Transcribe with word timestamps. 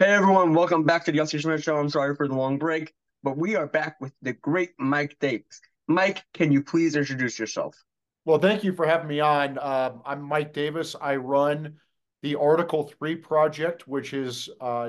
Hey 0.00 0.14
everyone, 0.14 0.54
welcome 0.54 0.84
back 0.84 1.04
to 1.04 1.12
the 1.12 1.18
Yossi 1.18 1.38
Schmidt 1.38 1.62
Show. 1.62 1.76
I'm 1.76 1.90
sorry 1.90 2.16
for 2.16 2.26
the 2.26 2.34
long 2.34 2.56
break, 2.56 2.94
but 3.22 3.36
we 3.36 3.54
are 3.54 3.66
back 3.66 4.00
with 4.00 4.14
the 4.22 4.32
great 4.32 4.70
Mike 4.78 5.14
Davis. 5.20 5.60
Mike, 5.88 6.24
can 6.32 6.50
you 6.50 6.62
please 6.62 6.96
introduce 6.96 7.38
yourself? 7.38 7.76
Well, 8.24 8.38
thank 8.38 8.64
you 8.64 8.72
for 8.72 8.86
having 8.86 9.08
me 9.08 9.20
on. 9.20 9.58
Uh, 9.58 9.96
I'm 10.06 10.22
Mike 10.22 10.54
Davis. 10.54 10.96
I 10.98 11.16
run 11.16 11.74
the 12.22 12.34
Article 12.36 12.84
Three 12.84 13.14
project, 13.14 13.86
which 13.86 14.14
is 14.14 14.48
uh, 14.62 14.88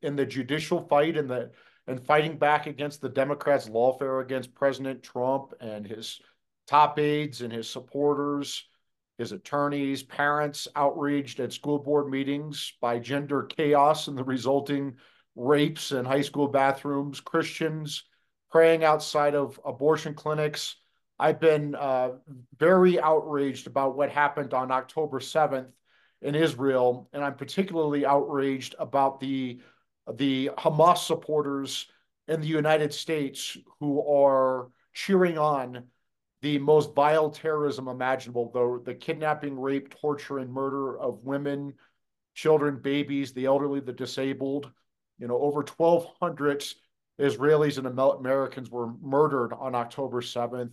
in 0.00 0.14
the 0.14 0.24
judicial 0.24 0.86
fight 0.86 1.16
and 1.16 1.28
the 1.28 1.50
and 1.88 2.00
fighting 2.06 2.38
back 2.38 2.68
against 2.68 3.00
the 3.00 3.08
Democrats' 3.08 3.68
lawfare 3.68 4.22
against 4.22 4.54
President 4.54 5.02
Trump 5.02 5.54
and 5.60 5.84
his 5.84 6.20
top 6.68 7.00
aides 7.00 7.40
and 7.40 7.52
his 7.52 7.68
supporters 7.68 8.68
his 9.22 9.30
attorneys, 9.30 10.02
parents 10.02 10.66
outraged 10.74 11.38
at 11.38 11.52
school 11.52 11.78
board 11.78 12.10
meetings 12.10 12.72
by 12.80 12.98
gender 12.98 13.44
chaos 13.44 14.08
and 14.08 14.18
the 14.18 14.24
resulting 14.24 14.96
rapes 15.36 15.92
in 15.92 16.04
high 16.04 16.20
school 16.22 16.48
bathrooms, 16.48 17.20
Christians 17.20 18.02
praying 18.50 18.82
outside 18.82 19.36
of 19.36 19.60
abortion 19.64 20.14
clinics. 20.14 20.74
I've 21.20 21.38
been 21.38 21.76
uh, 21.76 22.14
very 22.58 23.00
outraged 23.00 23.68
about 23.68 23.96
what 23.96 24.10
happened 24.10 24.54
on 24.54 24.72
October 24.72 25.20
7th 25.20 25.70
in 26.20 26.34
Israel, 26.34 27.08
and 27.12 27.22
I'm 27.22 27.36
particularly 27.36 28.04
outraged 28.04 28.74
about 28.78 29.20
the 29.20 29.60
the 30.14 30.50
Hamas 30.58 30.98
supporters 30.98 31.86
in 32.26 32.40
the 32.40 32.48
United 32.48 32.92
States 32.92 33.56
who 33.78 34.04
are 34.04 34.68
cheering 34.92 35.38
on 35.38 35.84
the 36.42 36.58
most 36.58 36.94
vile 36.94 37.30
terrorism 37.30 37.88
imaginable, 37.88 38.50
the, 38.52 38.82
the 38.84 38.94
kidnapping, 38.94 39.58
rape, 39.58 39.94
torture, 40.00 40.38
and 40.38 40.52
murder 40.52 40.98
of 40.98 41.22
women, 41.22 41.72
children, 42.34 42.78
babies, 42.82 43.32
the 43.32 43.46
elderly, 43.46 43.78
the 43.80 43.92
disabled. 43.92 44.70
You 45.18 45.28
know, 45.28 45.38
over 45.38 45.60
1,200 45.60 46.64
Israelis 47.20 47.78
and 47.78 47.86
Americans 47.86 48.70
were 48.70 48.92
murdered 49.00 49.52
on 49.52 49.76
October 49.76 50.20
7th. 50.20 50.72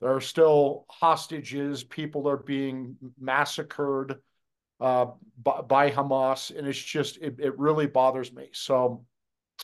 There 0.00 0.14
are 0.14 0.20
still 0.20 0.86
hostages. 0.90 1.84
People 1.84 2.28
are 2.28 2.36
being 2.36 2.96
massacred 3.18 4.18
uh, 4.80 5.06
by, 5.42 5.60
by, 5.62 5.90
Hamas, 5.90 6.56
and 6.56 6.66
it's 6.66 6.78
just 6.78 7.16
it, 7.18 7.36
it 7.38 7.58
really 7.58 7.86
bothers 7.86 8.32
me. 8.32 8.48
So 8.52 9.06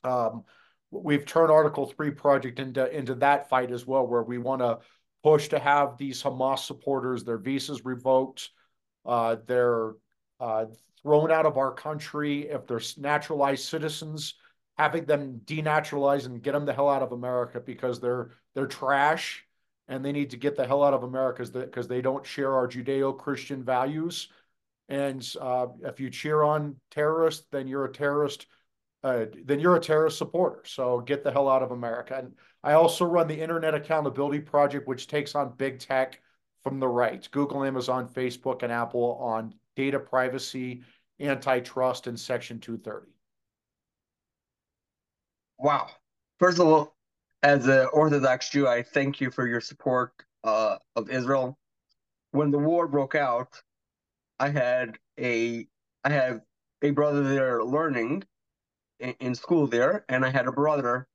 um, 0.05 0.45
we've 0.91 1.27
turned 1.27 1.51
Article 1.51 1.85
Three 1.85 2.13
project 2.13 2.61
into 2.61 2.91
into 2.91 3.17
that 3.17 3.51
fight 3.51 3.73
as 3.73 3.87
well, 3.87 4.07
where 4.07 4.23
we 4.23 4.39
want 4.39 4.63
to 4.63 4.79
push 5.23 5.49
to 5.49 5.59
have 5.59 5.97
these 5.97 6.23
Hamas 6.23 6.61
supporters, 6.61 7.25
their 7.25 7.39
visas 7.39 7.85
revoked, 7.85 8.51
uh, 9.07 9.37
they're 9.47 9.93
uh, 10.41 10.67
thrown 11.03 11.31
out 11.31 11.47
of 11.47 11.57
our 11.57 11.73
country 11.73 12.49
if 12.49 12.67
they're 12.67 12.81
naturalized 12.99 13.65
citizens, 13.65 14.35
having 14.77 15.05
them 15.05 15.41
denaturalize 15.45 16.27
and 16.27 16.43
get 16.43 16.53
them 16.53 16.65
the 16.65 16.73
hell 16.73 16.89
out 16.89 17.03
of 17.03 17.13
America 17.13 17.61
because 17.61 18.01
they're 18.01 18.31
they're 18.55 18.67
trash 18.67 19.45
and 19.89 20.05
they 20.05 20.13
need 20.13 20.31
to 20.31 20.37
get 20.37 20.57
the 20.57 20.67
hell 20.67 20.83
out 20.83 20.95
of 20.95 21.03
America 21.03 21.45
because 21.53 21.89
they 21.89 22.01
don't 22.01 22.25
share 22.25 22.55
our 22.55 22.69
Judeo-Christian 22.69 23.65
values. 23.65 24.29
And 24.89 25.27
uh, 25.41 25.67
if 25.83 26.01
you 26.01 26.11
cheer 26.11 26.43
on 26.43 26.77
terrorists, 26.91 27.47
then 27.51 27.67
you're 27.67 27.85
a 27.85 27.93
terrorist. 27.93 28.47
Uh, 29.05 29.27
then 29.45 29.59
you're 29.59 29.77
a 29.77 29.81
terrorist 29.81 30.19
supporter. 30.19 30.63
So 30.65 31.01
get 31.01 31.25
the 31.25 31.33
hell 31.33 31.49
out 31.49 31.63
of 31.63 31.73
America. 31.73 32.17
And 32.19 32.35
I 32.63 32.75
also 32.75 33.05
run 33.05 33.27
the 33.27 33.41
Internet 33.41 33.75
Accountability 33.75 34.41
Project, 34.41 34.87
which 34.87 35.09
takes 35.09 35.35
on 35.35 35.55
big 35.57 35.81
tech 35.81 36.21
from 36.63 36.79
the 36.79 36.89
right 36.89 37.29
Google, 37.33 37.65
Amazon, 37.65 38.09
Facebook, 38.09 38.63
and 38.63 38.73
Apple 38.73 39.19
on 39.21 39.55
data 39.75 39.99
privacy, 39.99 40.83
antitrust, 41.21 42.07
and 42.07 42.19
Section 42.19 42.61
230. 42.61 43.11
Wow. 45.59 45.89
First 46.39 46.61
of 46.61 46.67
all, 46.67 46.97
as 47.43 47.67
an 47.67 47.89
Orthodox 47.93 48.51
Jew, 48.51 48.69
I 48.69 48.83
thank 48.83 49.21
you 49.21 49.31
for 49.31 49.47
your 49.47 49.61
support 49.61 50.13
uh, 50.45 50.77
of 50.95 51.11
Israel. 51.11 51.59
When 52.31 52.51
the 52.51 52.59
war 52.59 52.87
broke 52.87 53.15
out, 53.15 53.61
I 54.39 54.49
had 54.49 54.99
a 55.19 55.67
I 56.05 56.11
have 56.11 56.41
a 56.83 56.91
brother 56.91 57.23
there 57.23 57.63
learning 57.63 58.25
in, 59.21 59.35
school 59.35 59.67
there, 59.67 60.05
and 60.09 60.25
I 60.25 60.31
had 60.31 60.47
a 60.47 60.53
brother 60.53 61.09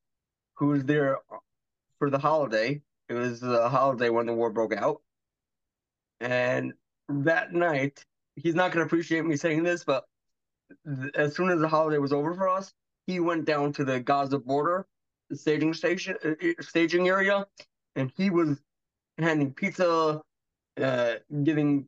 who 0.55 0.67
was 0.67 0.83
there 0.83 1.17
for 1.99 2.09
the 2.09 2.19
holiday. 2.19 2.81
It 3.09 3.13
was 3.13 3.39
the 3.39 3.69
holiday 3.69 4.09
when 4.09 4.25
the 4.25 4.33
war 4.33 4.49
broke 4.49 4.75
out. 4.75 5.01
And 6.19 6.73
that 7.09 7.53
night, 7.53 8.03
he's 8.35 8.55
not 8.55 8.71
going 8.71 8.83
to 8.83 8.87
appreciate 8.87 9.25
me 9.25 9.35
saying 9.35 9.63
this, 9.63 9.83
but 9.83 10.05
th- 10.85 11.13
as 11.15 11.35
soon 11.35 11.49
as 11.49 11.59
the 11.59 11.67
holiday 11.67 11.97
was 11.97 12.11
over 12.11 12.33
for 12.33 12.49
us, 12.49 12.73
he 13.05 13.19
went 13.19 13.45
down 13.45 13.71
to 13.73 13.85
the 13.85 13.99
Gaza 13.99 14.39
border 14.39 14.85
staging 15.33 15.73
station 15.73 16.15
uh, 16.23 16.33
staging 16.61 17.07
area, 17.07 17.45
and 17.95 18.11
he 18.15 18.29
was 18.29 18.61
handing 19.17 19.53
pizza, 19.53 20.21
uh, 20.81 21.13
giving 21.43 21.87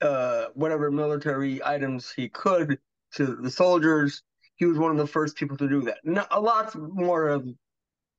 uh, 0.00 0.46
whatever 0.54 0.90
military 0.90 1.62
items 1.64 2.12
he 2.12 2.28
could 2.28 2.78
to 3.14 3.36
the 3.36 3.50
soldiers. 3.50 4.22
He 4.62 4.66
was 4.66 4.78
one 4.78 4.92
of 4.92 4.96
the 4.96 5.08
first 5.08 5.34
people 5.34 5.56
to 5.56 5.68
do 5.68 5.80
that. 5.80 5.98
Now, 6.04 6.24
a 6.30 6.40
lot 6.40 6.72
more 6.76 7.30
of 7.30 7.48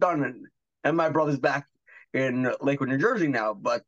done 0.02 0.26
and, 0.26 0.46
and 0.84 0.98
my 0.98 1.08
brother's 1.08 1.40
back 1.40 1.66
in 2.14 2.52
Lakewood, 2.60 2.90
New 2.90 2.98
Jersey 2.98 3.30
now. 3.30 3.54
But 3.54 3.86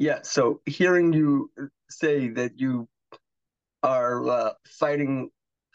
yeah, 0.00 0.18
so 0.22 0.60
hearing 0.66 1.12
you 1.12 1.48
say 1.88 2.26
that 2.30 2.58
you 2.58 2.88
are 3.84 4.28
uh, 4.28 4.52
fighting 4.66 5.30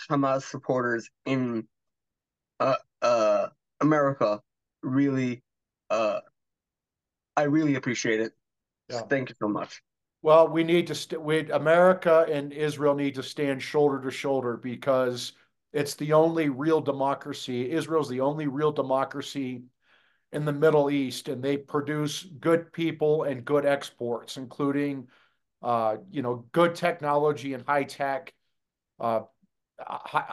Hamas 0.10 0.42
supporters 0.42 1.10
in 1.26 1.66
uh, 2.60 2.76
uh, 3.02 3.48
America 3.80 4.42
really, 4.84 5.42
uh, 5.90 6.20
I 7.38 7.44
really 7.44 7.76
appreciate 7.76 8.20
it. 8.20 8.34
Yeah. 8.90 9.04
Thank 9.04 9.30
you 9.30 9.36
so 9.42 9.48
much. 9.48 9.82
Well, 10.24 10.50
we 10.50 10.66
need 10.66 10.88
to 10.88 10.96
st- 10.96 11.22
we 11.22 11.50
America 11.52 12.26
and 12.30 12.52
Israel 12.52 12.96
need 12.96 13.16
to 13.16 13.24
stand 13.24 13.64
shoulder 13.64 14.02
to 14.02 14.12
shoulder 14.12 14.58
because 14.58 15.32
it's 15.74 15.96
the 15.96 16.14
only 16.14 16.50
real 16.50 16.82
democracy. 16.82 17.72
Israel's 17.72 18.10
the 18.10 18.22
only 18.22 18.48
real 18.48 18.72
democracy 18.72 19.64
in 20.32 20.46
the 20.46 20.54
Middle 20.54 20.90
East, 20.90 21.28
and 21.28 21.44
they 21.44 21.58
produce 21.58 22.24
good 22.24 22.72
people 22.72 23.24
and 23.24 23.44
good 23.46 23.66
exports, 23.66 24.38
including, 24.38 25.08
uh, 25.62 25.98
you 26.10 26.22
know, 26.22 26.46
good 26.52 26.76
technology 26.76 27.54
and 27.54 27.66
high 27.66 27.84
tech, 27.84 28.34
uh, 29.00 29.22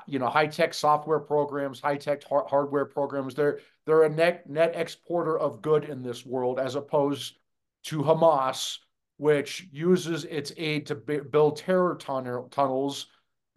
you 0.07 0.19
know, 0.19 0.29
high 0.29 0.47
tech 0.47 0.75
software 0.75 1.21
programs, 1.21 1.81
high 1.81 1.97
tech 1.97 2.23
har- 2.25 2.47
hardware 2.49 2.85
programs. 2.85 3.35
They're 3.35 3.61
they're 3.87 4.03
a 4.03 4.09
net 4.09 4.49
net 4.49 4.73
exporter 4.75 5.39
of 5.39 5.63
good 5.63 5.85
in 5.85 6.03
this 6.03 6.27
world, 6.27 6.61
as 6.61 6.75
opposed 6.75 7.39
to 7.85 8.03
Hamas, 8.03 8.79
which 9.17 9.67
uses 9.73 10.25
its 10.25 10.53
aid 10.57 10.87
to 10.87 10.95
b- 10.95 11.21
build 11.21 11.57
terror 11.57 11.97
tunnel- 11.99 12.49
tunnels 12.51 13.07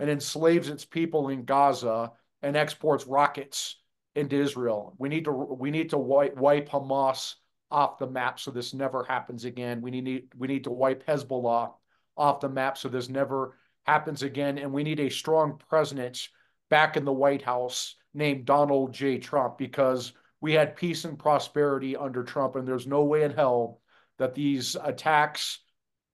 and 0.01 0.09
enslaves 0.09 0.67
its 0.67 0.83
people 0.83 1.29
in 1.29 1.45
Gaza 1.45 2.11
and 2.41 2.57
exports 2.57 3.05
rockets 3.05 3.77
into 4.15 4.35
Israel. 4.35 4.95
We 4.97 5.09
need 5.09 5.25
to 5.25 5.31
we 5.31 5.69
need 5.69 5.91
to 5.91 5.97
wipe, 5.99 6.35
Hamas 6.35 7.35
off 7.69 7.99
the 7.99 8.07
map 8.07 8.39
so 8.39 8.49
this 8.49 8.73
never 8.73 9.03
happens 9.03 9.45
again. 9.45 9.79
We 9.79 9.91
need 9.91 10.33
we 10.35 10.47
need 10.47 10.63
to 10.63 10.71
wipe 10.71 11.05
Hezbollah 11.05 11.73
off 12.17 12.39
the 12.39 12.49
map 12.49 12.79
so 12.79 12.89
this 12.89 13.09
never 13.09 13.55
happens 13.85 14.23
again. 14.23 14.57
And 14.57 14.73
we 14.73 14.83
need 14.83 14.99
a 14.99 15.09
strong 15.09 15.61
president 15.69 16.27
back 16.71 16.97
in 16.97 17.05
the 17.05 17.13
White 17.13 17.43
House 17.43 17.95
named 18.15 18.45
Donald 18.45 18.93
J. 18.93 19.19
Trump 19.19 19.59
because 19.59 20.13
we 20.41 20.53
had 20.53 20.75
peace 20.75 21.05
and 21.05 21.17
prosperity 21.17 21.95
under 21.95 22.23
Trump, 22.23 22.55
and 22.55 22.67
there's 22.67 22.87
no 22.87 23.03
way 23.03 23.21
in 23.21 23.31
hell 23.31 23.81
that 24.17 24.33
these 24.33 24.75
attacks 24.83 25.59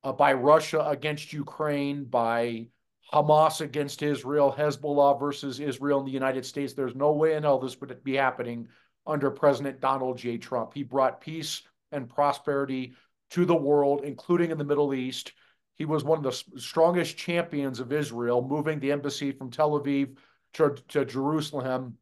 uh, 0.03 0.11
by 0.11 0.33
Russia 0.33 0.85
against 0.89 1.31
Ukraine, 1.31 2.03
by 2.03 2.67
Hamas 3.13 3.61
against 3.61 4.01
Israel, 4.01 4.53
Hezbollah 4.57 5.19
versus 5.19 5.59
Israel 5.59 5.99
and 5.99 6.07
the 6.07 6.11
United 6.11 6.45
States. 6.45 6.73
There's 6.73 6.95
no 6.95 7.13
way 7.13 7.35
in 7.35 7.43
hell 7.43 7.59
this 7.59 7.79
would 7.79 8.03
be 8.03 8.15
happening 8.15 8.67
under 9.05 9.31
President 9.31 9.79
Donald 9.79 10.17
J. 10.17 10.37
Trump. 10.37 10.73
He 10.73 10.83
brought 10.83 11.21
peace 11.21 11.61
and 11.91 12.09
prosperity 12.09 12.93
to 13.31 13.45
the 13.45 13.55
world, 13.55 14.01
including 14.03 14.51
in 14.51 14.57
the 14.57 14.65
Middle 14.65 14.93
East. 14.93 15.33
He 15.75 15.85
was 15.85 16.03
one 16.03 16.17
of 16.17 16.23
the 16.23 16.59
strongest 16.59 17.17
champions 17.17 17.79
of 17.79 17.93
Israel, 17.93 18.41
moving 18.41 18.79
the 18.79 18.91
embassy 18.91 19.31
from 19.31 19.51
Tel 19.51 19.79
Aviv 19.79 20.17
to, 20.53 20.75
to 20.89 21.05
Jerusalem. 21.05 21.97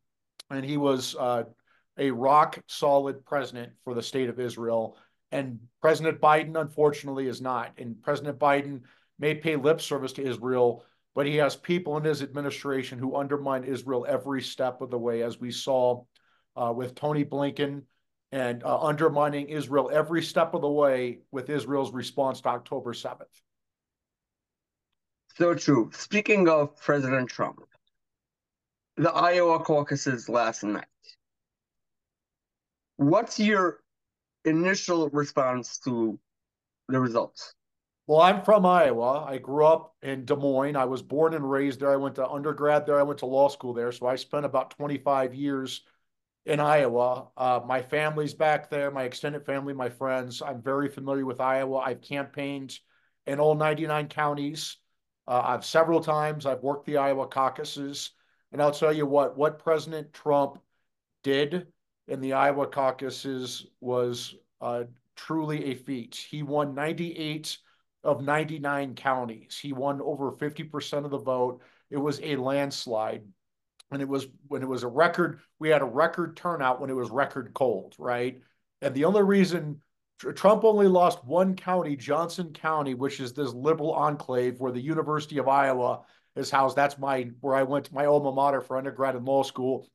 And 0.50 0.66
he 0.66 0.78
was 0.78 1.16
uh, 1.16 1.44
a 1.98 2.12
rock 2.12 2.60
solid 2.68 3.25
president 3.25 3.74
for 3.84 3.94
the 3.94 4.04
state 4.04 4.30
of 4.30 4.40
Israel. 4.40 4.98
And 5.31 5.60
President 5.81 6.22
Biden, 6.22 6.60
unfortunately, 6.60 7.28
is 7.28 7.42
not. 7.42 7.74
And 7.78 8.01
President 8.01 8.40
Biden 8.40 8.81
may 9.19 9.36
pay 9.36 9.56
lip 9.56 9.81
service 9.81 10.13
to 10.13 10.25
Israel, 10.25 10.84
but 11.16 11.26
he 11.26 11.38
has 11.38 11.56
people 11.56 11.96
in 11.98 12.04
his 12.04 12.22
administration 12.22 13.00
who 13.00 13.16
undermine 13.16 13.64
Israel 13.64 14.06
every 14.08 14.42
step 14.42 14.82
of 14.82 14.92
the 14.92 15.00
way, 15.00 15.24
as 15.24 15.40
we 15.40 15.50
saw 15.50 16.04
uh, 16.58 16.74
with 16.76 16.94
Tony 16.94 17.24
Blinken 17.24 17.84
and 18.34 18.64
uh, 18.64 18.80
undermining 18.82 19.48
Israel 19.48 19.90
every 19.94 20.22
step 20.22 20.54
of 20.54 20.62
the 20.62 20.70
way 20.70 21.20
with 21.32 21.50
Israel's 21.50 21.94
response 21.94 22.42
to 22.42 22.50
October 22.50 22.92
7th. 22.94 23.24
So 25.38 25.54
true. 25.54 25.90
Speaking 25.94 26.50
of 26.50 26.76
President 26.78 27.30
Trump, 27.30 27.62
the 28.98 29.12
Iowa 29.12 29.60
caucuses 29.60 30.28
last 30.28 30.64
night. 30.64 30.86
What's 32.98 33.40
your 33.40 33.80
initial 34.44 35.10
response 35.10 35.78
to 35.80 36.20
the 36.90 37.00
results? 37.00 37.54
Well, 38.07 38.22
I'm 38.22 38.44
from 38.44 38.66
Iowa. 38.68 39.24
I 39.25 39.40
grew 39.40 39.66
up 39.66 39.96
in 40.04 40.25
Des 40.25 40.36
Moines. 40.36 40.75
I 40.75 40.86
was 40.86 41.02
born 41.02 41.34
and 41.34 41.50
raised 41.50 41.80
there. 41.80 41.92
I 41.92 41.96
went 41.96 42.16
to 42.16 42.28
undergrad 42.28 42.86
there. 42.86 43.00
I 43.00 43.04
went 43.04 43.19
to 43.19 43.25
law 43.25 43.48
school 43.48 43.74
there. 43.74 43.92
So 43.92 44.06
I 44.06 44.16
spent 44.16 44.46
about 44.46 44.69
25 44.72 45.34
years 45.34 45.81
in 46.46 46.60
Iowa. 46.60 47.30
Uh, 47.36 47.62
my 47.66 47.81
family's 47.81 48.36
back 48.36 48.69
there, 48.69 48.92
my 48.92 49.04
extended 49.04 49.44
family, 49.44 49.74
my 49.74 49.90
friends. 49.90 50.44
I'm 50.44 50.62
very 50.62 50.88
familiar 50.88 51.25
with 51.25 51.42
Iowa. 51.42 51.80
I've 51.80 52.02
campaigned 52.02 52.78
in 53.25 53.40
all 53.40 53.56
99 53.56 54.08
counties. 54.10 54.78
Uh, 55.28 55.42
I've 55.44 55.66
several 55.66 56.00
times. 56.00 56.46
I've 56.46 56.62
worked 56.62 56.86
the 56.86 56.98
Iowa 56.98 57.25
caucuses. 57.28 58.12
And 58.51 58.62
I'll 58.62 58.72
tell 58.72 58.94
you 58.94 59.08
what, 59.08 59.36
what 59.36 59.58
President 59.58 60.13
Trump 60.13 60.60
did 61.24 61.68
in 62.08 62.22
the 62.22 62.34
Iowa 62.34 62.68
caucuses 62.68 63.66
was 63.81 64.36
uh, 64.62 64.84
truly 65.16 65.72
a 65.72 65.74
feat. 65.74 66.16
He 66.30 66.44
won 66.44 66.75
98 66.75 67.58
of 68.06 68.22
99 68.22 68.96
counties. 68.96 69.57
He 69.62 69.74
won 69.74 70.00
over 70.02 70.31
50% 70.31 71.06
of 71.06 71.12
the 71.12 71.18
vote. 71.18 71.62
It 71.90 71.98
was 71.98 72.19
a 72.22 72.36
landslide. 72.36 73.24
And 73.92 74.02
it 74.02 74.07
was 74.07 74.28
when 74.48 74.62
it 74.62 74.68
was 74.68 74.84
a 74.84 74.88
record, 74.88 75.42
we 75.60 75.69
had 75.69 75.81
a 75.81 75.86
record 75.86 76.38
turnout 76.38 76.80
when 76.80 76.90
it 76.90 76.96
was 76.96 77.10
record 77.10 77.54
cold, 77.54 77.96
right? 78.00 78.42
And 78.81 78.96
the 78.96 79.06
only 79.06 79.24
reason 79.24 79.81
Trump 80.19 80.63
only 80.63 80.88
lost 80.88 81.24
one 81.25 81.56
county, 81.56 81.96
Johnson 81.96 82.54
County, 82.54 82.94
which 82.94 83.19
is 83.19 83.34
this 83.34 83.54
liberal 83.54 83.92
enclave 83.92 84.60
where 84.60 84.72
the 84.72 84.81
University 84.81 85.38
of 85.38 85.48
Iowa 85.48 86.01
is 86.36 86.50
housed. 86.50 86.75
That's 86.75 86.98
my 86.98 87.31
where 87.42 87.56
I 87.56 87.63
went 87.63 87.86
to 87.86 87.94
my 87.94 88.06
alma 88.06 88.31
mater 88.31 88.62
for 88.62 88.78
undergrad 88.78 89.16
and 89.16 89.25
law 89.25 89.44
school. 89.44 89.88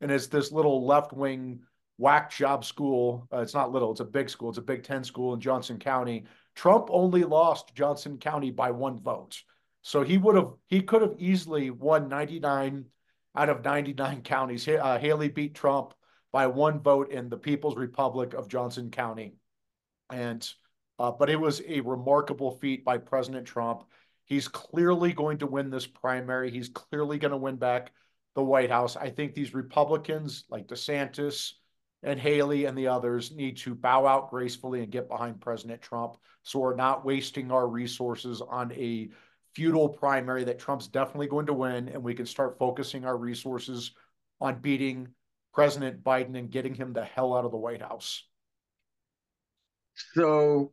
And 0.00 0.10
it's 0.10 0.26
this 0.26 0.52
little 0.52 0.86
left 0.86 1.12
wing 1.12 1.60
whack 1.98 2.30
job 2.30 2.64
school. 2.64 3.28
Uh, 3.32 3.38
it's 3.38 3.54
not 3.54 3.72
little, 3.72 3.90
it's 3.90 4.00
a 4.00 4.04
big 4.04 4.28
school. 4.28 4.50
It's 4.50 4.58
a 4.58 4.62
Big 4.62 4.82
Ten 4.82 5.04
school 5.04 5.34
in 5.34 5.40
Johnson 5.40 5.78
County. 5.78 6.24
Trump 6.54 6.88
only 6.90 7.24
lost 7.24 7.74
Johnson 7.74 8.18
County 8.18 8.50
by 8.50 8.70
one 8.70 8.98
vote. 8.98 9.42
So 9.82 10.02
he 10.02 10.18
would 10.18 10.36
have, 10.36 10.52
he 10.66 10.82
could 10.82 11.02
have 11.02 11.14
easily 11.18 11.70
won 11.70 12.08
99 12.08 12.86
out 13.34 13.48
of 13.48 13.64
99 13.64 14.22
counties. 14.24 14.68
Uh, 14.68 14.98
Haley 14.98 15.28
beat 15.28 15.54
Trump 15.54 15.94
by 16.30 16.46
one 16.46 16.80
vote 16.80 17.10
in 17.10 17.28
the 17.28 17.36
People's 17.36 17.76
Republic 17.76 18.34
of 18.34 18.48
Johnson 18.48 18.90
County. 18.90 19.34
And, 20.10 20.48
uh, 20.98 21.10
but 21.10 21.30
it 21.30 21.40
was 21.40 21.62
a 21.66 21.80
remarkable 21.80 22.52
feat 22.52 22.84
by 22.84 22.98
President 22.98 23.46
Trump. 23.46 23.84
He's 24.24 24.48
clearly 24.48 25.12
going 25.12 25.38
to 25.38 25.46
win 25.46 25.70
this 25.70 25.86
primary. 25.86 26.50
He's 26.50 26.68
clearly 26.68 27.18
going 27.18 27.32
to 27.32 27.36
win 27.36 27.56
back 27.56 27.92
the 28.34 28.42
White 28.42 28.70
House. 28.70 28.96
I 28.96 29.10
think 29.10 29.34
these 29.34 29.52
Republicans 29.52 30.44
like 30.48 30.68
DeSantis, 30.68 31.52
and 32.02 32.18
Haley 32.18 32.64
and 32.64 32.76
the 32.76 32.88
others 32.88 33.32
need 33.32 33.56
to 33.58 33.74
bow 33.74 34.06
out 34.06 34.30
gracefully 34.30 34.82
and 34.82 34.90
get 34.90 35.08
behind 35.08 35.40
President 35.40 35.80
Trump 35.80 36.16
so 36.42 36.58
we're 36.58 36.74
not 36.74 37.04
wasting 37.04 37.50
our 37.50 37.68
resources 37.68 38.40
on 38.40 38.72
a 38.72 39.08
futile 39.54 39.88
primary 39.88 40.44
that 40.44 40.58
Trump's 40.58 40.88
definitely 40.88 41.28
going 41.28 41.46
to 41.46 41.52
win 41.52 41.88
and 41.88 42.02
we 42.02 42.14
can 42.14 42.26
start 42.26 42.58
focusing 42.58 43.04
our 43.04 43.16
resources 43.16 43.92
on 44.40 44.58
beating 44.60 45.08
President 45.52 46.02
Biden 46.02 46.36
and 46.36 46.50
getting 46.50 46.74
him 46.74 46.92
the 46.92 47.04
hell 47.04 47.34
out 47.34 47.44
of 47.44 47.50
the 47.50 47.58
White 47.58 47.82
House. 47.82 48.24
So 50.14 50.72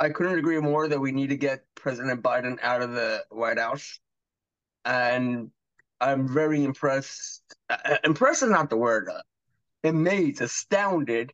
I 0.00 0.08
couldn't 0.10 0.38
agree 0.38 0.58
more 0.60 0.88
that 0.88 1.00
we 1.00 1.12
need 1.12 1.28
to 1.28 1.36
get 1.36 1.64
President 1.76 2.22
Biden 2.22 2.58
out 2.62 2.82
of 2.82 2.92
the 2.92 3.24
White 3.30 3.58
House. 3.58 4.00
And 4.84 5.50
I'm 6.00 6.28
very 6.28 6.64
impressed. 6.64 7.42
Uh, 7.70 7.96
impressed 8.04 8.42
is 8.42 8.50
not 8.50 8.68
the 8.68 8.76
word. 8.76 9.08
Amazed, 9.84 10.40
astounded 10.40 11.32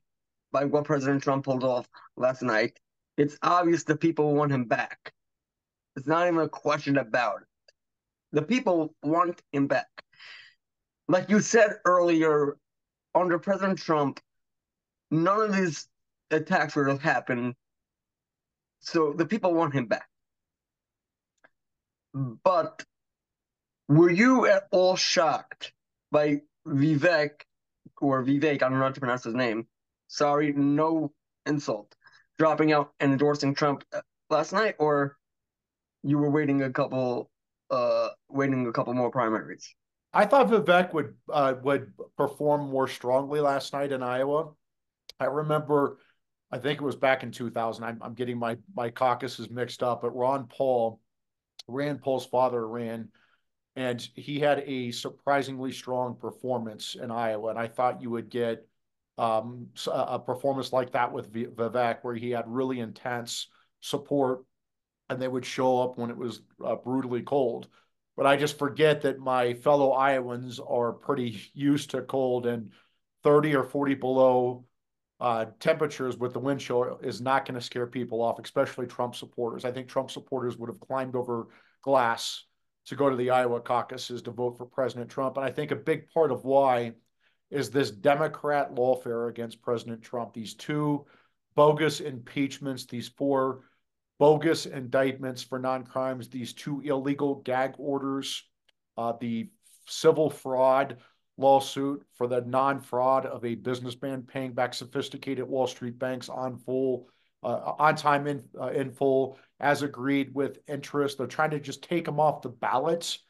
by 0.52 0.64
what 0.64 0.84
President 0.84 1.22
Trump 1.22 1.44
pulled 1.44 1.64
off 1.64 1.88
last 2.16 2.42
night. 2.42 2.78
It's 3.16 3.38
obvious 3.42 3.84
the 3.84 3.96
people 3.96 4.34
want 4.34 4.50
him 4.50 4.64
back. 4.64 5.12
It's 5.96 6.06
not 6.06 6.26
even 6.26 6.40
a 6.40 6.48
question 6.48 6.98
about 6.98 7.42
it. 7.42 7.46
The 8.32 8.42
people 8.42 8.94
want 9.02 9.40
him 9.52 9.68
back. 9.68 9.88
Like 11.08 11.30
you 11.30 11.40
said 11.40 11.78
earlier, 11.84 12.56
under 13.14 13.38
President 13.38 13.78
Trump, 13.78 14.20
none 15.10 15.40
of 15.40 15.56
these 15.56 15.88
attacks 16.30 16.76
would 16.76 16.88
have 16.88 17.02
happened. 17.02 17.54
So 18.80 19.12
the 19.12 19.26
people 19.26 19.52
want 19.52 19.74
him 19.74 19.86
back. 19.86 20.08
But 22.14 22.84
were 23.88 24.10
you 24.10 24.46
at 24.46 24.68
all 24.70 24.96
shocked 24.96 25.72
by 26.10 26.42
Vivek 26.66 27.42
or 28.00 28.24
Vivek, 28.24 28.62
I 28.62 28.68
don't 28.68 28.78
know 28.78 28.84
how 28.84 28.90
to 28.90 29.00
pronounce 29.00 29.24
his 29.24 29.34
name. 29.34 29.66
Sorry, 30.08 30.52
no 30.52 31.12
insult. 31.46 31.94
Dropping 32.38 32.72
out 32.72 32.92
and 33.00 33.12
endorsing 33.12 33.54
Trump 33.54 33.84
uh, 33.92 34.00
last 34.28 34.52
night, 34.52 34.76
or 34.78 35.16
you 36.02 36.18
were 36.18 36.30
waiting 36.30 36.62
a 36.62 36.70
couple, 36.70 37.30
uh, 37.70 38.08
waiting 38.28 38.66
a 38.66 38.72
couple 38.72 38.94
more 38.94 39.10
primaries. 39.10 39.74
I 40.12 40.26
thought 40.26 40.48
Vivek 40.48 40.92
would 40.92 41.14
uh, 41.32 41.54
would 41.62 41.92
perform 42.16 42.70
more 42.70 42.88
strongly 42.88 43.40
last 43.40 43.72
night 43.72 43.92
in 43.92 44.02
Iowa. 44.02 44.50
I 45.20 45.26
remember, 45.26 45.98
I 46.50 46.58
think 46.58 46.80
it 46.80 46.84
was 46.84 46.96
back 46.96 47.22
in 47.22 47.30
2000. 47.30 47.84
I'm, 47.84 47.98
I'm 48.02 48.14
getting 48.14 48.38
my 48.38 48.56
my 48.74 48.90
caucuses 48.90 49.50
mixed 49.50 49.82
up, 49.82 50.02
but 50.02 50.16
Ron 50.16 50.48
Paul, 50.48 51.00
Rand 51.68 52.00
Paul's 52.02 52.26
father 52.26 52.66
ran 52.66 53.10
and 53.80 54.06
he 54.14 54.38
had 54.38 54.62
a 54.66 54.90
surprisingly 54.90 55.72
strong 55.72 56.14
performance 56.14 56.96
in 57.00 57.10
Iowa. 57.10 57.48
And 57.48 57.58
I 57.58 57.66
thought 57.66 58.02
you 58.02 58.10
would 58.10 58.28
get 58.28 58.68
um, 59.16 59.68
a 59.90 60.18
performance 60.18 60.70
like 60.70 60.92
that 60.92 61.10
with 61.10 61.32
Vivek, 61.32 62.00
where 62.02 62.14
he 62.14 62.30
had 62.30 62.44
really 62.46 62.80
intense 62.80 63.48
support, 63.80 64.44
and 65.08 65.20
they 65.20 65.28
would 65.28 65.46
show 65.46 65.80
up 65.80 65.96
when 65.96 66.10
it 66.10 66.16
was 66.16 66.42
uh, 66.62 66.76
brutally 66.76 67.22
cold. 67.22 67.68
But 68.18 68.26
I 68.26 68.36
just 68.36 68.58
forget 68.58 69.00
that 69.02 69.18
my 69.18 69.54
fellow 69.54 69.92
Iowans 69.92 70.60
are 70.60 70.92
pretty 70.92 71.40
used 71.54 71.90
to 71.90 72.02
cold, 72.02 72.44
and 72.44 72.72
30 73.24 73.56
or 73.56 73.64
40 73.64 73.94
below 73.94 74.66
uh, 75.20 75.46
temperatures 75.58 76.18
with 76.18 76.34
the 76.34 76.38
wind 76.38 76.60
chill 76.60 77.00
is 77.02 77.22
not 77.22 77.46
going 77.46 77.58
to 77.58 77.64
scare 77.64 77.86
people 77.86 78.20
off, 78.20 78.38
especially 78.38 78.86
Trump 78.86 79.14
supporters. 79.14 79.64
I 79.64 79.72
think 79.72 79.88
Trump 79.88 80.10
supporters 80.10 80.58
would 80.58 80.68
have 80.68 80.80
climbed 80.80 81.16
over 81.16 81.48
glass 81.82 82.44
to 82.86 82.96
go 82.96 83.10
to 83.10 83.16
the 83.16 83.30
Iowa 83.30 83.60
caucuses 83.60 84.22
to 84.22 84.30
vote 84.30 84.56
for 84.56 84.66
President 84.66 85.10
Trump. 85.10 85.36
And 85.36 85.46
I 85.46 85.50
think 85.50 85.70
a 85.70 85.76
big 85.76 86.08
part 86.12 86.32
of 86.32 86.44
why 86.44 86.94
is 87.50 87.70
this 87.70 87.90
Democrat 87.90 88.74
lawfare 88.74 89.28
against 89.28 89.62
President 89.62 90.02
Trump. 90.02 90.32
These 90.32 90.54
two 90.54 91.04
bogus 91.54 92.00
impeachments, 92.00 92.86
these 92.86 93.08
four 93.08 93.62
bogus 94.18 94.66
indictments 94.66 95.42
for 95.42 95.58
non-crimes, 95.58 96.28
these 96.28 96.52
two 96.52 96.80
illegal 96.80 97.36
gag 97.36 97.74
orders, 97.78 98.44
uh, 98.96 99.12
the 99.20 99.50
civil 99.86 100.30
fraud 100.30 100.98
lawsuit 101.36 102.04
for 102.14 102.26
the 102.26 102.42
non-fraud 102.42 103.26
of 103.26 103.44
a 103.44 103.54
businessman 103.54 104.22
paying 104.22 104.52
back 104.52 104.74
sophisticated 104.74 105.48
Wall 105.48 105.66
Street 105.66 105.98
banks 105.98 106.28
on 106.28 106.58
full 106.58 107.08
uh, 107.42 107.72
on 107.78 107.96
time 107.96 108.26
in, 108.26 108.44
uh, 108.60 108.68
in 108.68 108.90
full 108.92 109.38
as 109.60 109.82
agreed 109.82 110.34
with 110.34 110.58
interest. 110.66 111.18
They're 111.18 111.26
trying 111.26 111.50
to 111.50 111.60
just 111.60 111.82
take 111.82 112.04
them 112.04 112.18
off 112.18 112.42
the 112.42 112.48
ballots 112.48 113.20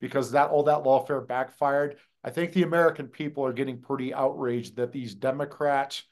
because 0.00 0.30
that 0.32 0.50
all 0.50 0.62
that 0.64 0.84
lawfare 0.84 1.26
backfired. 1.26 1.96
I 2.24 2.30
think 2.30 2.52
the 2.52 2.62
American 2.62 3.08
people 3.08 3.44
are 3.44 3.52
getting 3.52 3.80
pretty 3.80 4.14
outraged 4.14 4.76
that 4.76 4.92
these 4.92 5.14
Democrat 5.14 6.02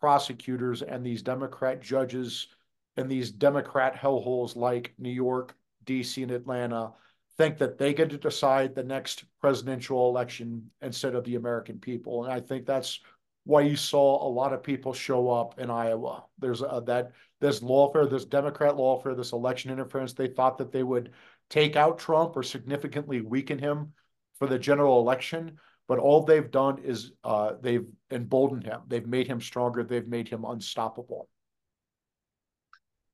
prosecutors 0.00 0.82
and 0.82 1.04
these 1.04 1.22
Democrat 1.22 1.80
judges 1.80 2.48
and 2.96 3.10
these 3.10 3.30
Democrat 3.30 3.94
hellholes 3.94 4.56
like 4.56 4.94
New 4.98 5.10
York, 5.10 5.54
DC, 5.86 6.22
and 6.22 6.32
Atlanta 6.32 6.92
think 7.36 7.58
that 7.58 7.78
they 7.78 7.94
get 7.94 8.10
to 8.10 8.18
decide 8.18 8.74
the 8.74 8.82
next 8.82 9.24
presidential 9.40 10.08
election 10.08 10.70
instead 10.82 11.14
of 11.14 11.24
the 11.24 11.36
American 11.36 11.78
people. 11.78 12.24
And 12.24 12.32
I 12.32 12.40
think 12.40 12.66
that's 12.66 13.00
why 13.44 13.60
you 13.60 13.76
saw 13.76 14.26
a 14.26 14.28
lot 14.28 14.52
of 14.52 14.62
people 14.62 14.92
show 14.92 15.30
up 15.30 15.58
in 15.60 15.70
Iowa. 15.70 16.24
There's 16.38 16.62
a, 16.62 16.82
that 16.86 17.12
this 17.40 17.60
lawfare, 17.60 18.08
this 18.08 18.24
Democrat 18.24 18.74
lawfare, 18.74 19.16
this 19.16 19.32
election 19.32 19.70
interference. 19.70 20.12
They 20.12 20.28
thought 20.28 20.58
that 20.58 20.72
they 20.72 20.82
would 20.82 21.12
take 21.50 21.76
out 21.76 21.98
Trump 21.98 22.36
or 22.36 22.42
significantly 22.42 23.20
weaken 23.20 23.58
him 23.58 23.92
for 24.38 24.46
the 24.46 24.58
general 24.58 25.00
election. 25.00 25.58
But 25.86 25.98
all 25.98 26.22
they've 26.24 26.50
done 26.50 26.78
is 26.84 27.12
uh, 27.24 27.52
they've 27.60 27.86
emboldened 28.10 28.64
him. 28.64 28.80
They've 28.88 29.06
made 29.06 29.26
him 29.26 29.40
stronger. 29.40 29.82
They've 29.82 30.06
made 30.06 30.28
him 30.28 30.44
unstoppable. 30.44 31.28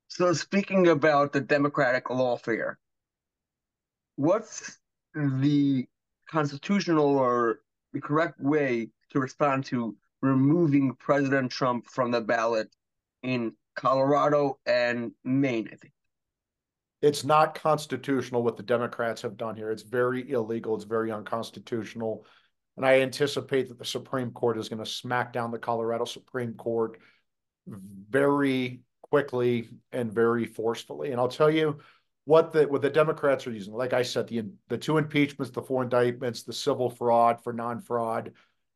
So 0.09 0.33
speaking 0.33 0.89
about 0.89 1.33
the 1.33 1.41
Democratic 1.41 2.07
lawfare, 2.07 2.75
what's 4.17 4.79
the 5.15 5.87
constitutional 6.29 7.17
or 7.17 7.61
the 7.93 8.01
correct 8.01 8.41
way 8.41 8.89
to 9.11 9.21
respond 9.21 9.65
to 9.67 9.97
removing 10.21 10.95
President 10.97 11.51
Trump 11.51 11.87
from 11.87 12.11
the 12.11 12.21
ballot 12.21 12.69
in 13.23 13.53
Colorado 13.75 14.59
and 14.67 15.13
Maine, 15.25 15.69
I 15.73 15.77
think. 15.77 15.93
it's 17.03 17.25
not 17.25 17.55
constitutional 17.55 18.43
what 18.43 18.57
the 18.57 18.63
Democrats 18.63 19.23
have 19.23 19.37
done 19.37 19.57
here. 19.57 19.71
It's 19.71 19.83
very 19.83 20.31
illegal. 20.31 20.75
It's 20.75 20.85
very 20.85 21.13
unconstitutional. 21.13 22.25
And 22.77 22.87
I 22.87 23.01
anticipate 23.01 23.69
that 23.69 23.79
the 23.79 23.85
Supreme 23.85 24.31
Court 24.31 24.59
is 24.59 24.69
going 24.69 24.83
to 24.83 24.91
smack 24.91 25.33
down 25.33 25.51
the 25.51 25.59
Colorado 25.59 26.07
Supreme 26.07 26.55
Court 26.55 26.99
very 27.67 28.81
quickly 29.03 29.69
and 29.93 30.13
very 30.13 30.47
forcefully. 30.47 31.11
And 31.13 31.21
I'll 31.21 31.29
tell 31.29 31.51
you 31.51 31.79
what 32.25 32.53
the 32.53 32.67
what 32.67 32.81
the 32.81 32.91
Democrats 32.91 33.47
are 33.47 33.53
using. 33.53 33.75
Like 33.75 33.93
I 33.93 34.03
said, 34.03 34.27
the 34.29 34.45
the 34.69 34.79
two 34.79 34.97
impeachments, 34.97 35.53
the 35.53 35.63
four 35.63 35.83
indictments, 35.83 36.43
the 36.43 36.53
civil 36.55 36.89
fraud 36.89 37.43
for 37.45 37.53
non-fraud, 37.53 38.33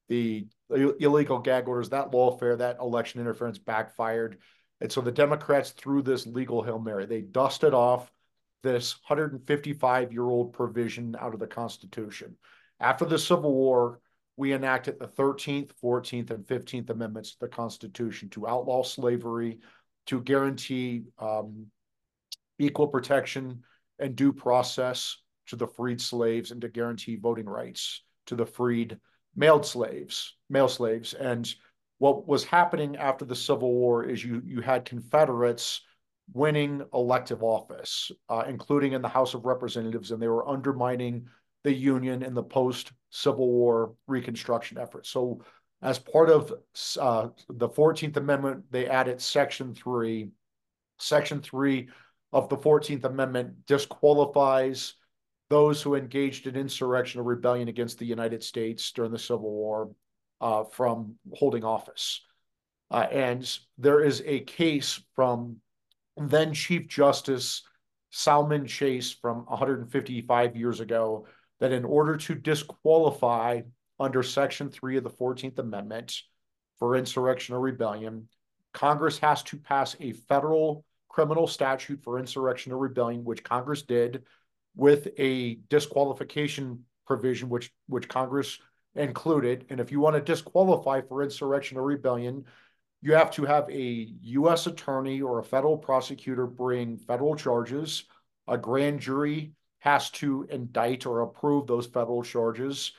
the 0.09 0.47
illegal 0.71 1.39
gag 1.39 1.67
orders, 1.67 1.89
that 1.91 2.13
lawfare, 2.13 2.59
that 2.59 2.79
election 2.79 3.23
interference 3.23 3.59
backfired. 3.59 4.39
And 4.81 4.91
so 4.91 5.01
the 5.01 5.13
Democrats 5.13 5.71
threw 5.71 6.03
this 6.03 6.27
legal 6.27 6.63
Hail 6.63 6.79
Mary. 6.79 7.07
They 7.07 7.21
dusted 7.21 7.75
off 7.75 8.11
this 8.63 8.99
155 9.07 10.13
year 10.13 10.25
old 10.25 10.53
provision 10.53 11.17
out 11.19 11.35
of 11.35 11.41
the 11.41 11.47
Constitution. 11.47 12.37
After 12.81 13.05
the 13.05 13.19
Civil 13.19 13.53
War, 13.53 14.01
we 14.37 14.53
enacted 14.53 14.99
the 14.99 15.09
13th, 15.09 15.73
14th, 15.83 16.31
and 16.31 16.47
15th 16.47 16.91
Amendments 16.91 17.33
to 17.33 17.41
the 17.41 17.49
Constitution 17.49 18.29
to 18.31 18.47
outlaw 18.47 18.85
slavery, 18.85 19.59
to 20.07 20.21
guarantee 20.21 21.03
um, 21.19 21.67
equal 22.59 22.87
protection 22.87 23.65
and 23.99 24.15
due 24.15 24.33
process 24.33 25.17
to 25.49 25.57
the 25.57 25.67
freed 25.67 26.01
slaves, 26.01 26.53
and 26.53 26.61
to 26.61 26.69
guarantee 26.69 27.17
voting 27.17 27.47
rights 27.47 28.03
to 28.27 28.37
the 28.37 28.47
freed 28.47 28.99
mailed 29.35 29.67
slaves, 29.67 30.37
male 30.49 30.69
slaves. 30.69 31.15
And 31.15 31.53
what 31.99 32.27
was 32.27 32.45
happening 32.45 32.97
after 32.97 33.25
the 33.25 33.35
Civil 33.35 33.73
War 33.73 34.05
is 34.05 34.25
you 34.25 34.43
you 34.45 34.61
had 34.61 34.85
Confederates 34.85 35.83
winning 36.33 36.83
elective 36.95 37.43
office, 37.43 38.11
uh, 38.29 38.45
including 38.47 38.93
in 38.93 39.03
the 39.03 39.09
House 39.09 39.35
of 39.35 39.45
Representatives, 39.45 40.11
and 40.11 40.23
they 40.23 40.29
were 40.29 40.49
undermining 40.49 41.27
the 41.65 41.73
Union 41.73 42.23
in 42.23 42.35
the 42.35 42.43
post 42.43 42.93
Civil 43.11 43.49
War 43.49 43.95
Reconstruction 44.07 44.79
effort. 44.79 45.07
So, 45.07 45.43
as 45.83 45.99
part 45.99 46.31
of 46.31 46.53
uh, 47.01 47.29
the 47.49 47.69
14th 47.69 48.17
Amendment, 48.17 48.65
they 48.71 48.87
added 48.87 49.21
Section 49.21 49.75
3. 49.75 50.31
Section 50.99 51.41
3 51.41 51.89
of 52.33 52.49
the 52.49 52.57
14th 52.57 53.05
Amendment 53.05 53.67
disqualifies 53.67 54.95
those 55.51 55.81
who 55.81 55.95
engaged 55.95 56.47
in 56.47 56.57
insurrection 56.57 57.21
or 57.21 57.25
rebellion 57.25 57.69
against 57.69 57.99
the 57.99 58.05
United 58.05 58.43
States 58.43 58.91
during 58.93 59.11
the 59.13 59.19
Civil 59.19 59.51
War 59.51 59.91
uh, 60.41 60.65
from 60.65 61.17
holding 61.35 61.65
office. 61.65 62.23
Uh, 62.91 63.07
and 63.11 63.59
there 63.77 64.03
is 64.03 64.23
a 64.25 64.41
case 64.41 65.01
from 65.15 65.57
then 66.17 66.55
Chief 66.55 66.89
Justice 66.89 67.63
Salmon 68.11 68.67
Chase 68.67 69.13
from 69.13 69.45
155 69.47 70.57
years 70.57 70.81
ago 70.81 71.27
that 71.61 71.73
in 71.73 71.85
order 71.85 72.17
to 72.17 72.35
disqualify 72.35 73.61
under 74.01 74.23
Section 74.23 74.71
3 74.71 74.97
of 74.97 75.05
the 75.05 75.11
14th 75.11 75.59
Amendment 75.59 76.23
for 76.79 76.97
insurrection 76.97 77.55
or 77.55 77.61
rebellion, 77.61 78.29
Congress 78.73 79.19
has 79.19 79.43
to 79.45 79.57
pass 79.57 79.97
a 80.01 80.13
federal 80.13 80.85
criminal 81.09 81.47
statute 81.47 82.01
for 82.03 82.19
insurrection 82.19 82.73
or 82.73 82.79
rebellion, 82.79 83.25
which 83.25 83.43
Congress 83.43 83.83
did, 83.83 84.23
with 84.77 85.09
a 85.19 85.57
disqualification 85.69 86.85
provision, 87.07 87.49
which, 87.49 87.73
which 87.89 88.09
Congress 88.09 88.59
included. 88.99 89.67
And 89.71 89.81
if 89.81 89.91
you 89.91 90.01
want 90.01 90.17
to 90.17 90.23
disqualify 90.23 91.03
for 91.03 91.23
insurrection 91.23 91.79
or 91.79 91.85
rebellion, 91.85 92.45
you 93.01 93.15
have 93.15 93.31
to 93.33 93.45
have 93.45 93.69
a 93.71 94.09
U.S. 94.23 94.67
attorney 94.67 95.21
or 95.23 95.39
a 95.39 95.45
federal 95.45 95.77
prosecutor 95.77 96.47
bring 96.47 96.97
federal 96.97 97.37
charges. 97.37 98.05
A 98.49 98.59
grand 98.59 99.01
jury 99.01 99.53
has 99.81 100.11
to 100.11 100.47
indict 100.51 101.07
or 101.07 101.21
approve 101.21 101.67
those 101.67 101.87
federal 101.87 102.23
charges. 102.23 102.93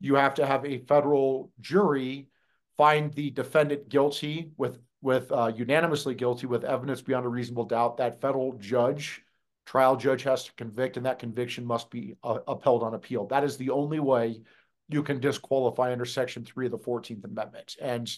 You 0.00 0.16
have 0.16 0.34
to 0.34 0.46
have 0.46 0.64
a 0.64 0.78
federal 0.78 1.52
jury 1.60 2.28
find 2.76 3.12
the 3.14 3.30
defendant 3.30 3.88
guilty 3.88 4.50
with 4.56 4.78
with 5.02 5.30
uh, 5.30 5.52
unanimously 5.54 6.14
guilty 6.14 6.46
with 6.46 6.64
evidence 6.64 7.00
beyond 7.00 7.24
a 7.26 7.28
reasonable 7.28 7.64
doubt. 7.64 7.98
That 7.98 8.20
federal 8.20 8.54
judge, 8.54 9.22
trial 9.64 9.96
judge, 9.96 10.24
has 10.24 10.44
to 10.44 10.52
convict, 10.54 10.96
and 10.96 11.06
that 11.06 11.20
conviction 11.20 11.64
must 11.64 11.90
be 11.90 12.16
uh, 12.24 12.40
upheld 12.48 12.82
on 12.82 12.94
appeal. 12.94 13.26
That 13.26 13.44
is 13.44 13.56
the 13.56 13.70
only 13.70 14.00
way 14.00 14.40
you 14.88 15.02
can 15.02 15.20
disqualify 15.20 15.92
under 15.92 16.04
Section 16.04 16.44
Three 16.44 16.66
of 16.66 16.72
the 16.72 16.78
Fourteenth 16.78 17.24
Amendment. 17.24 17.76
And 17.80 18.10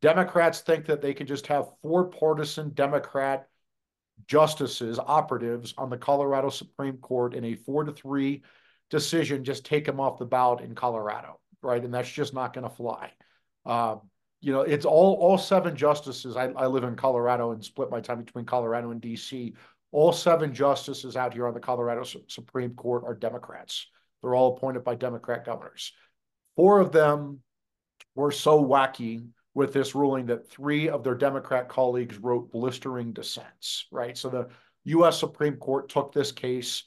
Democrats 0.00 0.60
think 0.60 0.86
that 0.86 1.02
they 1.02 1.14
can 1.14 1.26
just 1.26 1.46
have 1.48 1.66
four 1.82 2.04
partisan 2.04 2.70
Democrat 2.70 3.48
justices, 4.26 4.98
operatives 4.98 5.74
on 5.76 5.90
the 5.90 5.96
Colorado 5.96 6.48
Supreme 6.48 6.98
Court 6.98 7.34
in 7.34 7.44
a 7.44 7.54
four 7.54 7.84
to 7.84 7.92
three 7.92 8.42
decision, 8.90 9.44
just 9.44 9.64
take 9.64 9.84
them 9.84 10.00
off 10.00 10.18
the 10.18 10.26
ballot 10.26 10.60
in 10.60 10.74
Colorado, 10.74 11.40
right? 11.62 11.82
And 11.82 11.92
that's 11.92 12.10
just 12.10 12.34
not 12.34 12.52
going 12.52 12.68
to 12.68 12.74
fly. 12.74 13.10
Uh, 13.64 13.96
you 14.40 14.52
know, 14.52 14.62
it's 14.62 14.84
all 14.84 15.14
all 15.14 15.38
seven 15.38 15.76
justices. 15.76 16.36
I, 16.36 16.46
I 16.50 16.66
live 16.66 16.84
in 16.84 16.96
Colorado 16.96 17.52
and 17.52 17.64
split 17.64 17.90
my 17.90 18.00
time 18.00 18.22
between 18.22 18.44
Colorado 18.44 18.90
and 18.90 19.00
D.C. 19.00 19.54
All 19.92 20.12
seven 20.12 20.52
justices 20.52 21.16
out 21.16 21.32
here 21.34 21.46
on 21.46 21.54
the 21.54 21.60
Colorado 21.60 22.02
Su 22.02 22.22
Supreme 22.26 22.74
Court 22.74 23.04
are 23.06 23.14
Democrats. 23.14 23.86
They're 24.22 24.34
all 24.34 24.56
appointed 24.56 24.84
by 24.84 24.94
Democrat 24.94 25.44
governors. 25.44 25.92
Four 26.56 26.80
of 26.80 26.92
them 26.92 27.40
were 28.14 28.30
so 28.30 28.62
wacky 28.62 29.26
with 29.54 29.72
this 29.72 29.94
ruling 29.94 30.26
that 30.26 30.50
three 30.50 30.88
of 30.88 31.04
their 31.04 31.14
Democrat 31.14 31.68
colleagues 31.68 32.18
wrote 32.18 32.50
blistering 32.52 33.12
dissents, 33.12 33.86
right? 33.90 34.16
So 34.16 34.28
the 34.28 34.48
U.S. 34.84 35.18
Supreme 35.18 35.56
Court 35.56 35.88
took 35.88 36.12
this 36.12 36.32
case. 36.32 36.84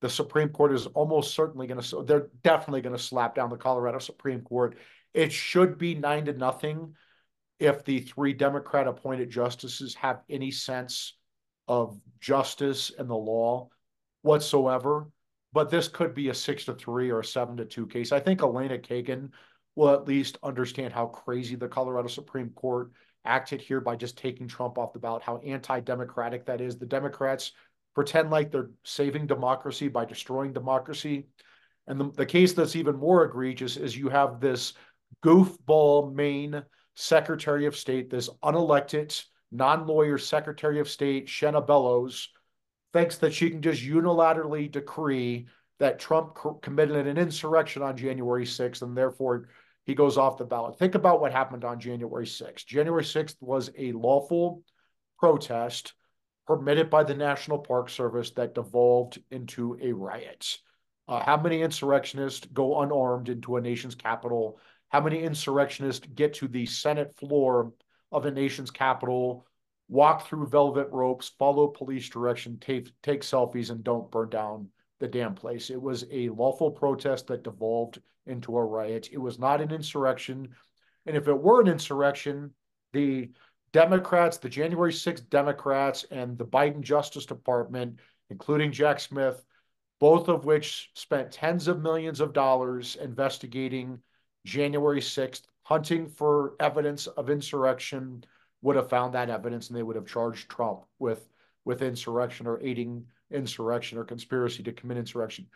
The 0.00 0.08
Supreme 0.08 0.48
Court 0.50 0.72
is 0.72 0.86
almost 0.86 1.34
certainly 1.34 1.66
going 1.66 1.80
to, 1.80 2.02
they're 2.02 2.28
definitely 2.42 2.82
going 2.82 2.96
to 2.96 3.02
slap 3.02 3.34
down 3.34 3.50
the 3.50 3.56
Colorado 3.56 3.98
Supreme 3.98 4.42
Court. 4.42 4.76
It 5.12 5.32
should 5.32 5.78
be 5.78 5.94
nine 5.94 6.26
to 6.26 6.32
nothing 6.32 6.94
if 7.58 7.84
the 7.84 8.00
three 8.00 8.32
Democrat 8.32 8.86
appointed 8.86 9.30
justices 9.30 9.94
have 9.94 10.20
any 10.28 10.50
sense 10.50 11.16
of 11.68 11.98
justice 12.20 12.92
and 12.96 13.08
the 13.08 13.14
law 13.14 13.68
whatsoever. 14.22 15.08
But 15.54 15.70
this 15.70 15.86
could 15.86 16.14
be 16.14 16.28
a 16.28 16.34
six 16.34 16.64
to 16.64 16.74
three 16.74 17.10
or 17.10 17.20
a 17.20 17.24
seven 17.24 17.56
to 17.58 17.64
two 17.64 17.86
case. 17.86 18.10
I 18.10 18.18
think 18.18 18.42
Elena 18.42 18.76
Kagan 18.76 19.30
will 19.76 19.90
at 19.90 20.06
least 20.06 20.36
understand 20.42 20.92
how 20.92 21.06
crazy 21.06 21.54
the 21.54 21.68
Colorado 21.68 22.08
Supreme 22.08 22.50
Court 22.50 22.90
acted 23.24 23.60
here 23.60 23.80
by 23.80 23.94
just 23.94 24.18
taking 24.18 24.48
Trump 24.48 24.78
off 24.78 24.92
the 24.92 24.98
ballot, 24.98 25.22
how 25.22 25.38
anti 25.38 25.78
democratic 25.78 26.44
that 26.46 26.60
is. 26.60 26.76
The 26.76 26.86
Democrats 26.86 27.52
pretend 27.94 28.30
like 28.30 28.50
they're 28.50 28.70
saving 28.82 29.28
democracy 29.28 29.86
by 29.86 30.04
destroying 30.04 30.52
democracy. 30.52 31.28
And 31.86 32.00
the, 32.00 32.10
the 32.10 32.26
case 32.26 32.52
that's 32.52 32.74
even 32.74 32.96
more 32.96 33.24
egregious 33.24 33.76
is 33.76 33.96
you 33.96 34.08
have 34.08 34.40
this 34.40 34.72
goofball 35.24 36.12
Maine 36.12 36.64
Secretary 36.96 37.66
of 37.66 37.76
State, 37.76 38.10
this 38.10 38.28
unelected, 38.42 39.24
non 39.52 39.86
lawyer 39.86 40.18
Secretary 40.18 40.80
of 40.80 40.88
State, 40.88 41.28
Shenna 41.28 41.64
Bellows, 41.64 42.28
thinks 42.94 43.18
that 43.18 43.34
she 43.34 43.50
can 43.50 43.60
just 43.60 43.82
unilaterally 43.82 44.70
decree 44.70 45.46
that 45.80 45.98
Trump 45.98 46.38
committed 46.62 47.06
an 47.06 47.18
insurrection 47.18 47.82
on 47.82 47.96
January 47.96 48.46
6th 48.46 48.82
and 48.82 48.96
therefore 48.96 49.48
he 49.84 49.94
goes 49.94 50.16
off 50.16 50.38
the 50.38 50.44
ballot. 50.44 50.78
Think 50.78 50.94
about 50.94 51.20
what 51.20 51.32
happened 51.32 51.64
on 51.64 51.80
January 51.80 52.24
6th. 52.24 52.64
January 52.64 53.02
6th 53.02 53.34
was 53.40 53.70
a 53.76 53.90
lawful 53.92 54.62
protest 55.18 55.92
permitted 56.46 56.88
by 56.88 57.02
the 57.02 57.14
National 57.14 57.58
Park 57.58 57.90
Service 57.90 58.30
that 58.30 58.54
devolved 58.54 59.18
into 59.32 59.76
a 59.82 59.92
riot. 59.92 60.58
Uh, 61.08 61.20
how 61.20 61.36
many 61.36 61.62
insurrectionists 61.62 62.46
go 62.52 62.80
unarmed 62.80 63.28
into 63.28 63.56
a 63.56 63.60
nation's 63.60 63.96
capital? 63.96 64.60
How 64.88 65.00
many 65.00 65.20
insurrectionists 65.22 66.06
get 66.14 66.34
to 66.34 66.48
the 66.48 66.64
Senate 66.64 67.12
floor 67.16 67.72
of 68.12 68.24
a 68.24 68.30
nation's 68.30 68.70
capital, 68.70 69.46
walk 69.94 70.26
through 70.26 70.48
velvet 70.48 70.88
ropes, 70.90 71.30
follow 71.38 71.68
police 71.68 72.08
direction, 72.08 72.58
take, 72.60 72.90
take 73.00 73.22
selfies, 73.22 73.70
and 73.70 73.84
don't 73.84 74.10
burn 74.10 74.28
down 74.28 74.68
the 74.98 75.06
damn 75.06 75.36
place? 75.36 75.70
It 75.70 75.80
was 75.80 76.04
a 76.10 76.30
lawful 76.30 76.72
protest 76.72 77.28
that 77.28 77.44
devolved 77.44 78.00
into 78.26 78.56
a 78.56 78.64
riot. 78.64 79.10
It 79.12 79.18
was 79.18 79.38
not 79.38 79.60
an 79.60 79.70
insurrection. 79.70 80.48
And 81.06 81.16
if 81.16 81.28
it 81.28 81.40
were 81.40 81.60
an 81.60 81.68
insurrection, 81.68 82.50
the 82.92 83.30
Democrats, 83.72 84.38
the 84.38 84.48
January 84.48 84.92
6th 84.92 85.30
Democrats, 85.30 86.04
and 86.10 86.36
the 86.36 86.44
Biden 86.44 86.80
Justice 86.80 87.26
Department, 87.26 88.00
including 88.30 88.72
Jack 88.72 88.98
Smith, 88.98 89.44
both 90.00 90.28
of 90.28 90.44
which 90.44 90.90
spent 90.94 91.30
tens 91.30 91.68
of 91.68 91.82
millions 91.82 92.18
of 92.18 92.32
dollars 92.32 92.96
investigating 92.96 94.00
January 94.44 95.00
6th, 95.00 95.42
hunting 95.62 96.08
for 96.08 96.56
evidence 96.58 97.06
of 97.06 97.30
insurrection, 97.30 98.24
would 98.64 98.76
have 98.76 98.90
found 98.90 99.14
that 99.14 99.30
evidence 99.30 99.68
and 99.68 99.76
they 99.76 99.86
would 99.86 99.96
have 99.96 100.14
charged 100.14 100.48
Trump 100.48 100.80
with, 100.98 101.22
with 101.64 101.82
insurrection 101.82 102.46
or 102.48 102.60
aiding 102.60 103.06
insurrection 103.30 103.98
or 103.98 104.04
conspiracy 104.04 104.62
to 104.64 104.72
commit 104.72 104.98
insurrection. 104.98 105.46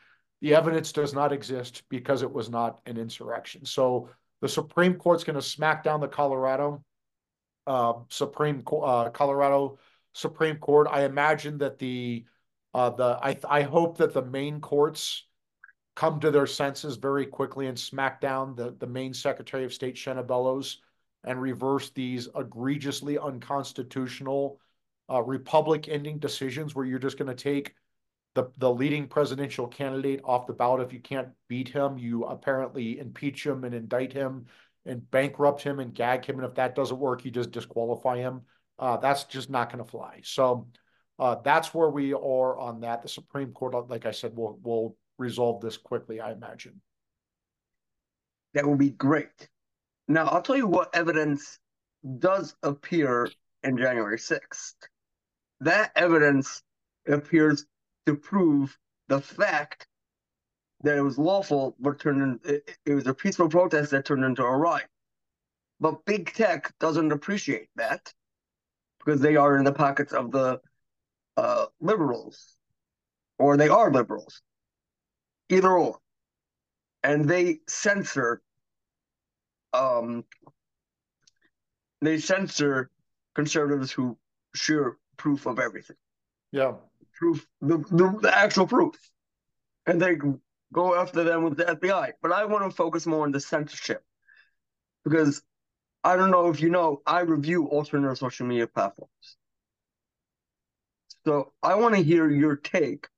The 0.41 0.55
evidence 0.55 0.93
does 0.93 1.13
not 1.13 1.33
exist 1.33 1.83
because 1.89 2.23
it 2.23 2.33
was 2.33 2.49
not 2.49 2.81
an 2.87 2.97
insurrection. 2.97 3.65
So 3.65 4.11
the 4.41 4.49
Supreme 4.49 4.95
Court's 4.95 5.25
going 5.25 5.41
to 5.43 5.53
smack 5.57 5.83
down 5.83 6.01
the 6.01 6.15
Colorado 6.21 6.85
uh, 7.67 7.95
Supreme 8.09 8.63
uh, 8.71 9.11
Colorado 9.11 9.79
Supreme 10.13 10.59
Court. 10.59 10.87
I 10.91 11.05
imagine 11.05 11.59
that 11.59 11.79
the 11.79 12.25
Uh, 12.75 12.93
the 13.01 13.11
I 13.29 13.33
I 13.61 13.63
hope 13.65 13.97
that 13.99 14.13
the 14.13 14.29
Maine 14.37 14.61
courts 14.61 15.27
come 15.97 16.21
to 16.21 16.31
their 16.31 16.47
senses 16.47 17.01
very 17.01 17.27
quickly 17.27 17.67
and 17.69 17.79
smack 17.79 18.21
down 18.21 18.55
the 18.55 18.77
the 18.79 18.87
Maine 18.87 19.15
Secretary 19.15 19.65
of 19.65 19.73
State 19.73 19.97
Shenna 19.97 20.23
Bellows 20.23 20.83
and 21.25 21.41
reverse 21.41 21.91
these 21.91 22.29
egregiously 22.37 23.19
unconstitutional 23.19 24.61
uh, 25.11 25.23
republic-ending 25.23 26.19
decisions 26.19 26.75
where 26.75 26.85
you're 26.85 26.99
just 26.99 27.19
going 27.19 27.35
to 27.35 27.43
take 27.43 27.75
the 28.35 28.51
the 28.59 28.71
leading 28.71 29.09
presidential 29.09 29.67
candidate 29.67 30.21
off 30.25 30.47
the 30.47 30.53
ballot. 30.53 30.83
If 30.83 30.93
you 30.93 31.01
can't 31.01 31.29
beat 31.49 31.69
him 31.69 31.99
you 31.99 32.25
apparently 32.25 32.99
impeach 32.99 33.45
him 33.45 33.65
and 33.65 33.75
indict 33.75 34.13
him 34.13 34.47
and 34.87 35.11
bankrupt 35.11 35.63
him 35.63 35.81
and 35.81 35.95
gag 35.95 36.25
him. 36.25 36.37
And 36.37 36.47
if 36.47 36.55
that 36.55 36.75
doesn't 36.75 36.99
work 36.99 37.25
you 37.25 37.31
just 37.31 37.51
disqualify 37.51 38.19
him. 38.19 38.43
Uh, 38.79 38.97
that's 38.99 39.25
just 39.25 39.51
not 39.51 39.73
going 39.73 39.85
to 39.85 39.91
fly. 39.91 40.21
So 40.23 40.69
uh, 41.19 41.37
that's 41.43 41.75
where 41.75 41.91
we 41.91 42.13
are 42.13 42.59
on 42.59 42.81
that. 42.81 43.03
The 43.03 43.09
supreme 43.09 43.53
court 43.53 43.91
like 43.91 44.07
i 44.07 44.13
said 44.13 44.37
will 44.37 44.59
will 44.63 44.97
resolve 45.19 45.61
this 45.61 45.77
quickly 45.77 46.21
i 46.21 46.33
imagine. 46.33 46.81
That 48.55 48.67
would 48.67 48.79
be 48.79 48.91
great 48.91 49.49
now 50.09 50.27
i'll 50.27 50.43
tell 50.43 50.57
you 50.57 50.67
what 50.67 50.95
evidence 50.95 51.59
does 52.19 52.55
appear 52.63 53.29
in 53.63 53.77
january 53.77 54.19
6th 54.19 54.75
that 55.61 55.93
evidence 55.97 56.63
appears 57.07 57.67
to 58.07 58.17
prove 58.17 58.77
the 59.09 59.21
fact 59.21 59.87
that 60.83 60.97
it 60.97 61.03
was 61.03 61.19
lawful, 61.19 61.77
but 61.81 61.99
turned 61.99 62.23
in, 62.23 62.41
it, 62.45 62.77
it 62.87 62.95
was 62.95 63.07
a 63.07 63.15
peaceful 63.15 63.49
protest 63.49 63.91
that 63.91 64.05
turned 64.05 64.25
into 64.25 64.45
a 64.45 64.57
riot. 64.57 64.87
But 65.81 66.05
big 66.05 66.33
tech 66.33 66.73
doesn't 66.79 67.13
appreciate 67.13 67.69
that 67.77 68.13
because 68.99 69.21
they 69.21 69.37
are 69.37 69.57
in 69.57 69.65
the 69.65 69.73
pockets 69.73 70.13
of 70.13 70.31
the 70.31 70.61
uh, 71.37 71.67
liberals, 71.81 72.57
or 73.39 73.57
they 73.57 73.69
are 73.69 73.93
liberals, 73.93 74.43
either 75.49 75.71
or, 75.71 75.99
and 77.03 77.29
they 77.29 77.61
censor. 77.69 78.43
Um, 79.73 80.25
they 82.01 82.19
censor 82.19 82.91
conservatives 83.35 83.91
who 83.91 84.17
share 84.55 84.97
proof 85.17 85.47
of 85.47 85.59
everything. 85.59 85.97
Yeah 86.53 86.75
proof, 87.19 87.47
the, 87.61 87.79
the, 87.91 88.19
the 88.23 88.37
actual 88.37 88.67
proof, 88.67 88.95
and 89.87 90.01
they 90.01 90.17
go 90.73 90.95
after 90.95 91.25
them 91.25 91.43
with 91.43 91.57
the 91.57 91.65
FBI. 91.65 92.13
But 92.23 92.33
I 92.33 92.45
want 92.45 92.65
to 92.65 92.75
focus 92.75 93.07
more 93.07 93.25
on 93.25 93.33
the 93.33 93.41
censorship 93.41 94.03
because 95.05 95.43
I 96.05 96.17
don't 96.17 96.31
know 96.31 96.49
if 96.49 96.61
you 96.61 96.71
know, 96.71 97.03
I 97.07 97.21
review 97.21 97.69
alternative 97.69 98.19
social 98.19 98.47
media 98.47 98.67
platforms. 98.67 99.37
So 101.27 101.53
I 101.63 101.75
want 101.75 101.95
to 101.95 102.03
hear 102.03 102.31
your 102.31 102.57
take 102.57 103.09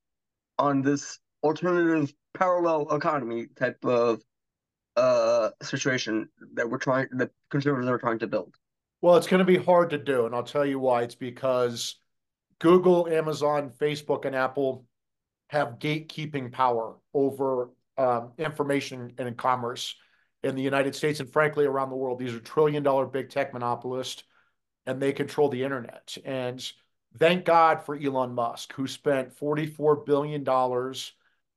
on 0.57 0.81
this 0.81 1.19
alternative 1.43 2.13
parallel 2.33 2.93
economy 2.93 3.47
type 3.55 3.85
of 3.85 4.21
uh, 4.95 5.49
situation 5.61 6.29
that 6.53 6.69
we're 6.69 6.77
trying, 6.77 7.07
that 7.13 7.31
conservatives 7.49 7.89
are 7.89 7.97
trying 7.97 8.19
to 8.19 8.27
build. 8.27 8.55
Well, 9.01 9.15
it's 9.15 9.27
going 9.27 9.39
to 9.39 9.45
be 9.45 9.57
hard 9.57 9.89
to 9.91 9.97
do, 9.97 10.25
and 10.25 10.35
I'll 10.35 10.43
tell 10.43 10.65
you 10.65 10.79
why. 10.79 11.01
It's 11.03 11.15
because 11.15 11.95
Google, 12.59 13.07
Amazon, 13.07 13.71
Facebook, 13.79 14.25
and 14.25 14.35
Apple 14.35 14.85
have 15.49 15.79
gatekeeping 15.79 16.51
power 16.51 16.95
over 17.13 17.71
um, 17.97 18.31
information 18.37 19.13
and 19.17 19.35
commerce 19.35 19.95
in 20.43 20.55
the 20.55 20.61
United 20.61 20.95
States 20.95 21.19
and 21.19 21.29
frankly 21.29 21.65
around 21.65 21.89
the 21.89 21.95
world. 21.95 22.19
These 22.19 22.33
are 22.33 22.39
trillion 22.39 22.83
dollar 22.83 23.05
big 23.05 23.29
tech 23.29 23.53
monopolists 23.53 24.23
and 24.85 25.01
they 25.01 25.13
control 25.13 25.49
the 25.49 25.63
internet. 25.63 26.17
And 26.25 26.63
thank 27.17 27.45
God 27.45 27.83
for 27.83 27.95
Elon 27.95 28.33
Musk, 28.33 28.73
who 28.73 28.87
spent 28.87 29.37
$44 29.37 30.05
billion 30.05 30.43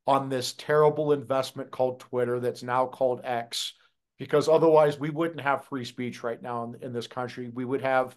on 0.06 0.28
this 0.28 0.52
terrible 0.52 1.12
investment 1.12 1.70
called 1.70 2.00
Twitter 2.00 2.40
that's 2.40 2.62
now 2.62 2.86
called 2.86 3.20
X, 3.24 3.74
because 4.18 4.48
otherwise 4.48 4.98
we 4.98 5.10
wouldn't 5.10 5.40
have 5.40 5.64
free 5.64 5.84
speech 5.84 6.22
right 6.22 6.40
now 6.42 6.64
in, 6.64 6.82
in 6.82 6.92
this 6.92 7.06
country. 7.06 7.50
We 7.52 7.64
would 7.64 7.82
have 7.82 8.16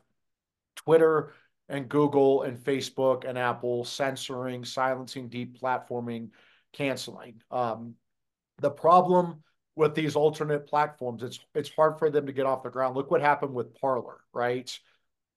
Twitter 0.76 1.34
and 1.70 1.90
Google 1.90 2.44
and 2.44 2.58
Facebook 2.58 3.28
and 3.28 3.38
Apple 3.38 3.84
censoring, 3.86 4.64
silencing, 4.64 5.30
deplatforming, 5.30 6.30
canceling. 6.74 7.42
Um, 7.52 7.96
the 8.60 8.72
problem 8.72 9.44
with 9.76 9.94
these 9.94 10.16
alternate 10.16 10.68
platforms, 10.68 11.24
it's 11.24 11.40
it's 11.54 11.70
hard 11.70 12.00
for 12.00 12.10
them 12.10 12.26
to 12.26 12.34
get 12.34 12.46
off 12.46 12.64
the 12.64 12.70
ground. 12.70 12.96
Look 12.96 13.12
what 13.12 13.22
happened 13.22 13.54
with 13.54 13.80
Parler, 13.80 14.18
right? 14.34 14.78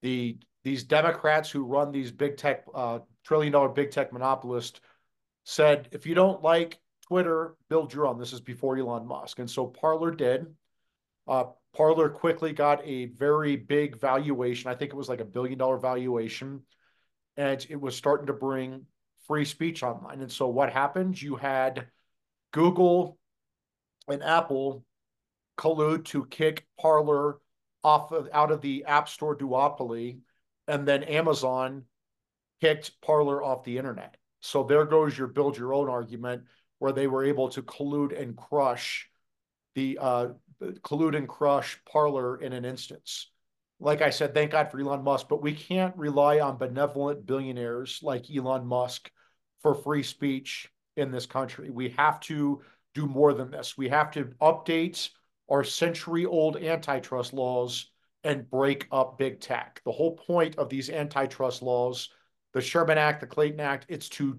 The 0.02 0.38
these 0.64 0.84
Democrats 0.84 1.50
who 1.50 1.64
run 1.64 1.90
these 1.92 2.10
big 2.10 2.36
tech, 2.36 2.64
uh, 2.74 3.00
trillion 3.24 3.52
dollar 3.52 3.68
big 3.68 3.90
tech 3.90 4.12
monopolists 4.12 4.80
said, 5.44 5.88
if 5.92 6.06
you 6.06 6.14
don't 6.14 6.42
like 6.42 6.78
Twitter, 7.06 7.56
build 7.68 7.92
your 7.92 8.06
own. 8.06 8.18
This 8.18 8.32
is 8.32 8.40
before 8.40 8.76
Elon 8.76 9.06
Musk, 9.06 9.38
and 9.38 9.50
so 9.50 9.66
Parler 9.66 10.10
did. 10.10 10.46
Uh, 11.26 11.44
Parler 11.74 12.08
quickly 12.08 12.52
got 12.52 12.84
a 12.84 13.06
very 13.06 13.56
big 13.56 14.00
valuation. 14.00 14.70
I 14.70 14.74
think 14.74 14.92
it 14.92 14.96
was 14.96 15.08
like 15.08 15.20
a 15.20 15.24
billion 15.24 15.58
dollar 15.58 15.78
valuation. 15.78 16.62
And 17.36 17.64
it 17.70 17.80
was 17.80 17.96
starting 17.96 18.26
to 18.26 18.32
bring 18.32 18.86
free 19.26 19.44
speech 19.44 19.82
online. 19.82 20.20
And 20.20 20.32
so 20.32 20.48
what 20.48 20.72
happened? 20.72 21.20
You 21.20 21.36
had 21.36 21.86
Google 22.52 23.18
and 24.08 24.22
Apple 24.22 24.84
collude 25.56 26.04
to 26.06 26.26
kick 26.26 26.66
Parler 26.78 27.38
off 27.84 28.12
of 28.12 28.28
out 28.32 28.50
of 28.50 28.60
the 28.60 28.84
App 28.84 29.08
Store 29.08 29.36
duopoly, 29.36 30.18
and 30.66 30.86
then 30.86 31.04
Amazon 31.04 31.84
kicked 32.60 33.00
Parler 33.00 33.42
off 33.42 33.64
the 33.64 33.78
internet. 33.78 34.16
So 34.40 34.62
there 34.64 34.84
goes 34.84 35.16
your 35.16 35.28
build 35.28 35.56
your 35.56 35.74
own 35.74 35.88
argument, 35.88 36.44
where 36.78 36.92
they 36.92 37.06
were 37.06 37.24
able 37.24 37.48
to 37.50 37.62
collude 37.62 38.18
and 38.20 38.36
crush 38.36 39.08
the 39.74 39.98
uh, 40.00 40.28
collude 40.82 41.16
and 41.16 41.28
crush 41.28 41.78
Parler 41.90 42.40
in 42.40 42.52
an 42.52 42.64
instance. 42.64 43.30
Like 43.78 44.02
I 44.02 44.10
said, 44.10 44.34
thank 44.34 44.50
God 44.50 44.70
for 44.70 44.80
Elon 44.80 45.02
Musk, 45.02 45.28
but 45.28 45.42
we 45.42 45.54
can't 45.54 45.96
rely 45.96 46.40
on 46.40 46.58
benevolent 46.58 47.24
billionaires 47.24 48.00
like 48.02 48.26
Elon 48.30 48.66
Musk 48.66 49.10
for 49.62 49.74
free 49.74 50.02
speech 50.02 50.68
in 50.96 51.10
this 51.10 51.26
country. 51.26 51.70
We 51.70 51.90
have 51.90 52.20
to 52.20 52.60
do 52.94 53.06
more 53.06 53.32
than 53.32 53.50
this. 53.50 53.78
We 53.78 53.88
have 53.88 54.10
to 54.12 54.24
update 54.40 55.08
our 55.50 55.64
century 55.64 56.26
old 56.26 56.56
antitrust 56.56 57.32
laws 57.32 57.90
and 58.22 58.50
break 58.50 58.86
up 58.92 59.18
big 59.18 59.40
tech. 59.40 59.80
The 59.84 59.92
whole 59.92 60.16
point 60.16 60.56
of 60.58 60.68
these 60.68 60.90
antitrust 60.90 61.62
laws, 61.62 62.10
the 62.52 62.60
Sherman 62.60 62.98
Act, 62.98 63.20
the 63.20 63.26
Clayton 63.26 63.60
Act, 63.60 63.86
it's 63.88 64.08
to 64.10 64.38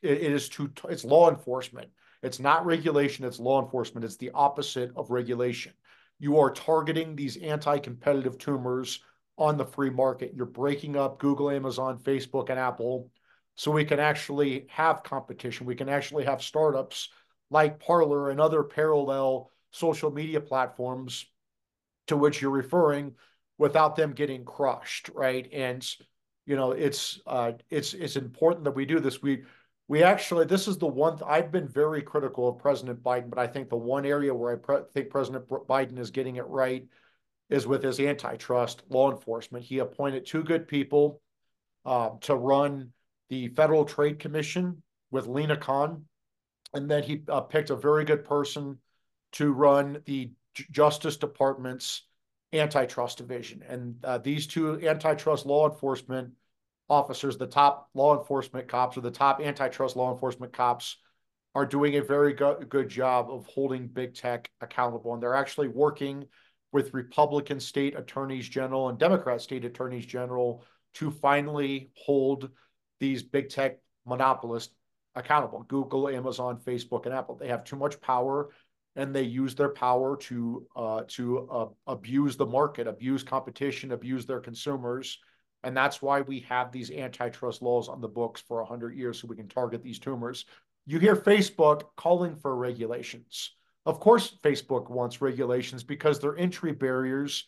it 0.00 0.22
is 0.22 0.48
to 0.50 0.72
it's 0.88 1.04
law 1.04 1.30
enforcement. 1.30 1.88
It's 2.22 2.38
not 2.38 2.64
regulation, 2.64 3.24
it's 3.24 3.40
law 3.40 3.62
enforcement. 3.62 4.04
It's 4.04 4.16
the 4.16 4.30
opposite 4.32 4.92
of 4.96 5.10
regulation. 5.10 5.72
You 6.18 6.38
are 6.38 6.50
targeting 6.50 7.16
these 7.16 7.36
anti 7.36 7.78
competitive 7.78 8.38
tumors 8.38 9.00
on 9.38 9.56
the 9.56 9.64
free 9.64 9.90
market. 9.90 10.32
You're 10.34 10.46
breaking 10.46 10.96
up 10.96 11.18
Google, 11.18 11.50
Amazon, 11.50 11.98
Facebook, 11.98 12.48
and 12.50 12.58
Apple 12.58 13.10
so 13.54 13.70
we 13.70 13.84
can 13.84 13.98
actually 13.98 14.66
have 14.70 15.02
competition. 15.02 15.66
We 15.66 15.74
can 15.74 15.88
actually 15.88 16.24
have 16.24 16.42
startups 16.42 17.08
like 17.50 17.80
Parler 17.80 18.30
and 18.30 18.40
other 18.40 18.62
parallel 18.62 19.50
social 19.70 20.10
media 20.10 20.40
platforms 20.40 21.26
to 22.06 22.16
which 22.16 22.40
you're 22.40 22.50
referring 22.50 23.14
without 23.58 23.96
them 23.96 24.12
getting 24.12 24.44
crushed, 24.44 25.10
right? 25.14 25.48
And 25.52 25.86
you 26.46 26.56
know, 26.56 26.72
it's 26.72 27.20
uh, 27.26 27.52
it's 27.70 27.94
it's 27.94 28.16
important 28.16 28.64
that 28.64 28.72
we 28.72 28.84
do 28.84 29.00
this. 29.00 29.22
We 29.22 29.44
we 29.88 30.02
actually, 30.02 30.46
this 30.46 30.68
is 30.68 30.78
the 30.78 30.86
one, 30.86 31.18
I've 31.26 31.52
been 31.52 31.68
very 31.68 32.02
critical 32.02 32.48
of 32.48 32.58
President 32.58 33.02
Biden, 33.02 33.28
but 33.28 33.38
I 33.38 33.46
think 33.46 33.68
the 33.68 33.76
one 33.76 34.06
area 34.06 34.32
where 34.32 34.52
I 34.52 34.56
pre- 34.56 34.88
think 34.92 35.10
President 35.10 35.46
Biden 35.48 35.98
is 35.98 36.10
getting 36.10 36.36
it 36.36 36.46
right 36.46 36.86
is 37.50 37.66
with 37.66 37.82
his 37.82 38.00
antitrust 38.00 38.84
law 38.88 39.10
enforcement. 39.10 39.64
He 39.64 39.80
appointed 39.80 40.24
two 40.24 40.44
good 40.44 40.66
people 40.66 41.20
uh, 41.84 42.10
to 42.22 42.34
run 42.34 42.92
the 43.28 43.48
Federal 43.48 43.84
Trade 43.84 44.18
Commission 44.18 44.82
with 45.10 45.26
Lina 45.26 45.56
Khan, 45.56 46.06
and 46.72 46.90
then 46.90 47.02
he 47.02 47.22
uh, 47.28 47.42
picked 47.42 47.70
a 47.70 47.76
very 47.76 48.04
good 48.04 48.24
person 48.24 48.78
to 49.32 49.52
run 49.52 50.00
the 50.06 50.30
Justice 50.70 51.16
Department's 51.16 52.06
antitrust 52.52 53.18
division. 53.18 53.62
And 53.68 53.96
uh, 54.04 54.18
these 54.18 54.46
two 54.46 54.86
antitrust 54.86 55.46
law 55.46 55.70
enforcement 55.70 56.32
officers, 56.88 57.36
the 57.36 57.46
top 57.46 57.88
law 57.94 58.18
enforcement 58.18 58.68
cops 58.68 58.96
or 58.96 59.00
the 59.00 59.10
top 59.10 59.40
antitrust 59.40 59.96
law 59.96 60.12
enforcement 60.12 60.52
cops 60.52 60.98
are 61.54 61.66
doing 61.66 61.96
a 61.96 62.02
very 62.02 62.32
go- 62.32 62.60
good 62.68 62.88
job 62.88 63.30
of 63.30 63.46
holding 63.46 63.86
big 63.86 64.14
tech 64.14 64.50
accountable. 64.60 65.14
And 65.14 65.22
they're 65.22 65.34
actually 65.34 65.68
working 65.68 66.26
with 66.72 66.94
Republican 66.94 67.60
state 67.60 67.96
attorneys 67.96 68.48
general 68.48 68.88
and 68.88 68.98
Democrat 68.98 69.40
state 69.40 69.64
attorneys 69.64 70.06
general 70.06 70.64
to 70.94 71.10
finally 71.10 71.90
hold 71.96 72.50
these 73.00 73.22
big 73.22 73.48
tech 73.48 73.78
monopolists 74.06 74.74
accountable 75.14 75.64
Google, 75.68 76.08
Amazon, 76.08 76.58
Facebook, 76.58 77.04
and 77.04 77.14
Apple. 77.14 77.36
They 77.36 77.48
have 77.48 77.64
too 77.64 77.76
much 77.76 78.00
power 78.00 78.50
and 78.96 79.14
they 79.14 79.22
use 79.22 79.54
their 79.54 79.70
power 79.70 80.16
to 80.16 80.66
uh, 80.76 81.02
to 81.08 81.48
uh, 81.50 81.68
abuse 81.86 82.36
the 82.36 82.46
market, 82.46 82.86
abuse 82.86 83.22
competition, 83.22 83.92
abuse 83.92 84.26
their 84.26 84.40
consumers 84.40 85.18
And 85.64 85.76
that's 85.76 86.02
why 86.02 86.22
we 86.22 86.40
have 86.40 86.72
these 86.72 86.90
antitrust 86.90 87.62
laws 87.62 87.88
on 87.88 88.00
the 88.00 88.08
books 88.08 88.40
for 88.40 88.58
100 88.58 88.96
years 88.96 89.20
so 89.20 89.28
we 89.28 89.36
can 89.36 89.48
target 89.48 89.82
these 89.82 89.98
tumors. 89.98 90.44
You 90.86 90.98
hear 90.98 91.16
Facebook 91.16 91.84
calling 91.96 92.36
for 92.36 92.56
regulations. 92.56 93.52
Of 93.86 94.00
course, 94.00 94.38
Facebook 94.42 94.90
wants 94.90 95.20
regulations 95.20 95.84
because 95.84 96.18
they're 96.18 96.36
entry 96.36 96.72
barriers 96.72 97.44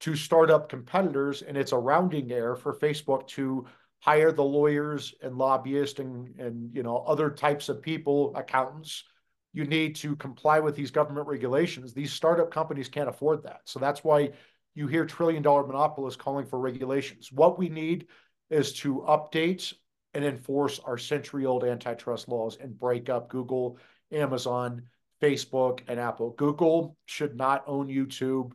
to 0.00 0.16
startup 0.16 0.68
competitors, 0.68 1.42
and 1.42 1.56
it's 1.56 1.72
a 1.72 1.78
rounding 1.78 2.32
error 2.32 2.56
for 2.56 2.74
Facebook 2.74 3.26
to 3.28 3.66
hire 4.00 4.32
the 4.32 4.44
lawyers 4.44 5.14
and 5.22 5.36
lobbyists 5.36 5.98
and, 6.00 6.38
and 6.40 6.74
you 6.74 6.82
know 6.82 6.98
other 6.98 7.30
types 7.30 7.68
of 7.68 7.82
people, 7.82 8.32
accountants. 8.34 9.04
You 9.52 9.64
need 9.64 9.96
to 9.96 10.16
comply 10.16 10.60
with 10.60 10.76
these 10.76 10.90
government 10.90 11.26
regulations. 11.26 11.92
These 11.92 12.12
startup 12.12 12.50
companies 12.50 12.88
can't 12.88 13.08
afford 13.08 13.42
that. 13.42 13.62
So 13.64 13.78
that's 13.78 14.04
why 14.04 14.30
you 14.74 14.86
hear 14.86 15.04
trillion 15.04 15.42
dollar 15.42 15.66
monopolists 15.66 16.20
calling 16.20 16.46
for 16.46 16.58
regulations. 16.58 17.32
What 17.32 17.58
we 17.58 17.68
need 17.68 18.06
is 18.48 18.72
to 18.74 19.04
update 19.08 19.72
and 20.14 20.24
enforce 20.24 20.78
our 20.80 20.98
century 20.98 21.46
old 21.46 21.64
antitrust 21.64 22.28
laws 22.28 22.58
and 22.60 22.78
break 22.78 23.08
up 23.08 23.28
Google, 23.28 23.78
Amazon, 24.12 24.82
Facebook, 25.20 25.80
and 25.88 26.00
Apple. 26.00 26.30
Google 26.30 26.96
should 27.06 27.36
not 27.36 27.64
own 27.66 27.88
YouTube. 27.88 28.52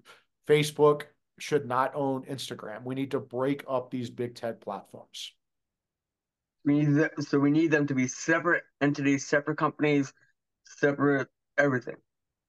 Facebook 0.47 1.03
should 1.39 1.65
not 1.65 1.93
own 1.95 2.23
Instagram. 2.23 2.84
We 2.84 2.95
need 2.95 3.12
to 3.12 3.19
break 3.19 3.63
up 3.67 3.91
these 3.91 4.10
big 4.10 4.36
tech 4.36 4.62
platforms. 4.62 5.34
We 6.63 6.79
need 6.79 7.10
so 7.19 7.39
we 7.39 7.51
need 7.51 7.71
them 7.71 7.86
to 7.88 7.93
be 7.93 8.08
separate 8.08 8.63
entities, 8.81 9.25
separate 9.25 9.58
companies, 9.58 10.13
separate 10.65 11.28
everything. 11.58 11.95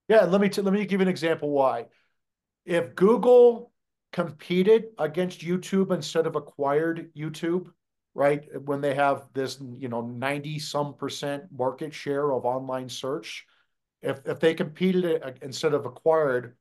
Yeah, 0.09 0.25
let 0.25 0.41
me 0.41 0.49
t- 0.49 0.63
let 0.63 0.73
me 0.73 0.85
give 0.87 1.01
an 1.01 1.09
example 1.09 1.51
why. 1.51 1.87
If 2.65 2.95
Google 2.95 3.73
competed 4.13 4.87
against 4.99 5.41
YouTube 5.41 5.93
instead 5.93 6.27
of 6.27 6.37
acquired 6.37 7.11
YouTube, 7.17 7.71
right? 8.15 8.47
When 8.65 8.81
they 8.81 8.95
have 8.95 9.29
this, 9.35 9.61
you 9.79 9.89
know, 9.89 10.01
90 10.01 10.59
some 10.59 10.95
percent 10.95 11.45
market 11.53 11.93
share 11.93 12.33
of 12.33 12.45
online 12.45 12.89
search, 12.89 13.47
if 14.03 14.21
if 14.27 14.41
they 14.41 14.55
competed 14.55 15.23
instead 15.43 15.75
of 15.75 15.87
acquired, 15.87 16.57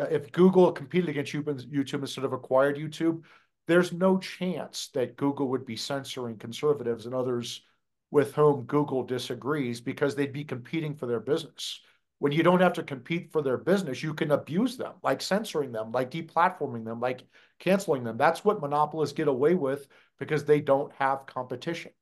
uh, 0.00 0.04
if 0.04 0.32
Google 0.32 0.72
competed 0.72 1.08
against 1.08 1.32
YouTube 1.32 2.00
instead 2.00 2.24
of 2.24 2.32
acquired 2.32 2.76
YouTube, 2.76 3.22
there's 3.66 3.92
no 3.92 4.18
chance 4.18 4.88
that 4.94 5.16
Google 5.16 5.48
would 5.48 5.66
be 5.66 5.76
censoring 5.76 6.36
conservatives 6.36 7.06
and 7.06 7.14
others 7.14 7.62
with 8.10 8.34
whom 8.34 8.64
Google 8.64 9.02
disagrees 9.02 9.80
because 9.80 10.14
they'd 10.14 10.32
be 10.32 10.44
competing 10.44 10.94
for 10.94 11.06
their 11.06 11.20
business. 11.20 11.80
When 12.20 12.32
you 12.32 12.42
don't 12.42 12.60
have 12.60 12.72
to 12.74 12.82
compete 12.82 13.30
for 13.30 13.42
their 13.42 13.58
business, 13.58 14.02
you 14.02 14.12
can 14.12 14.32
abuse 14.32 14.76
them, 14.76 14.94
like 15.02 15.20
censoring 15.20 15.70
them, 15.72 15.92
like 15.92 16.10
deplatforming 16.10 16.84
them, 16.84 17.00
like 17.00 17.22
canceling 17.60 18.02
them. 18.02 18.16
That's 18.16 18.44
what 18.44 18.60
monopolists 18.60 19.12
get 19.14 19.28
away 19.28 19.54
with 19.54 19.86
because 20.18 20.44
they 20.44 20.60
don't 20.60 20.92
have 20.94 21.26
competition. 21.26 21.92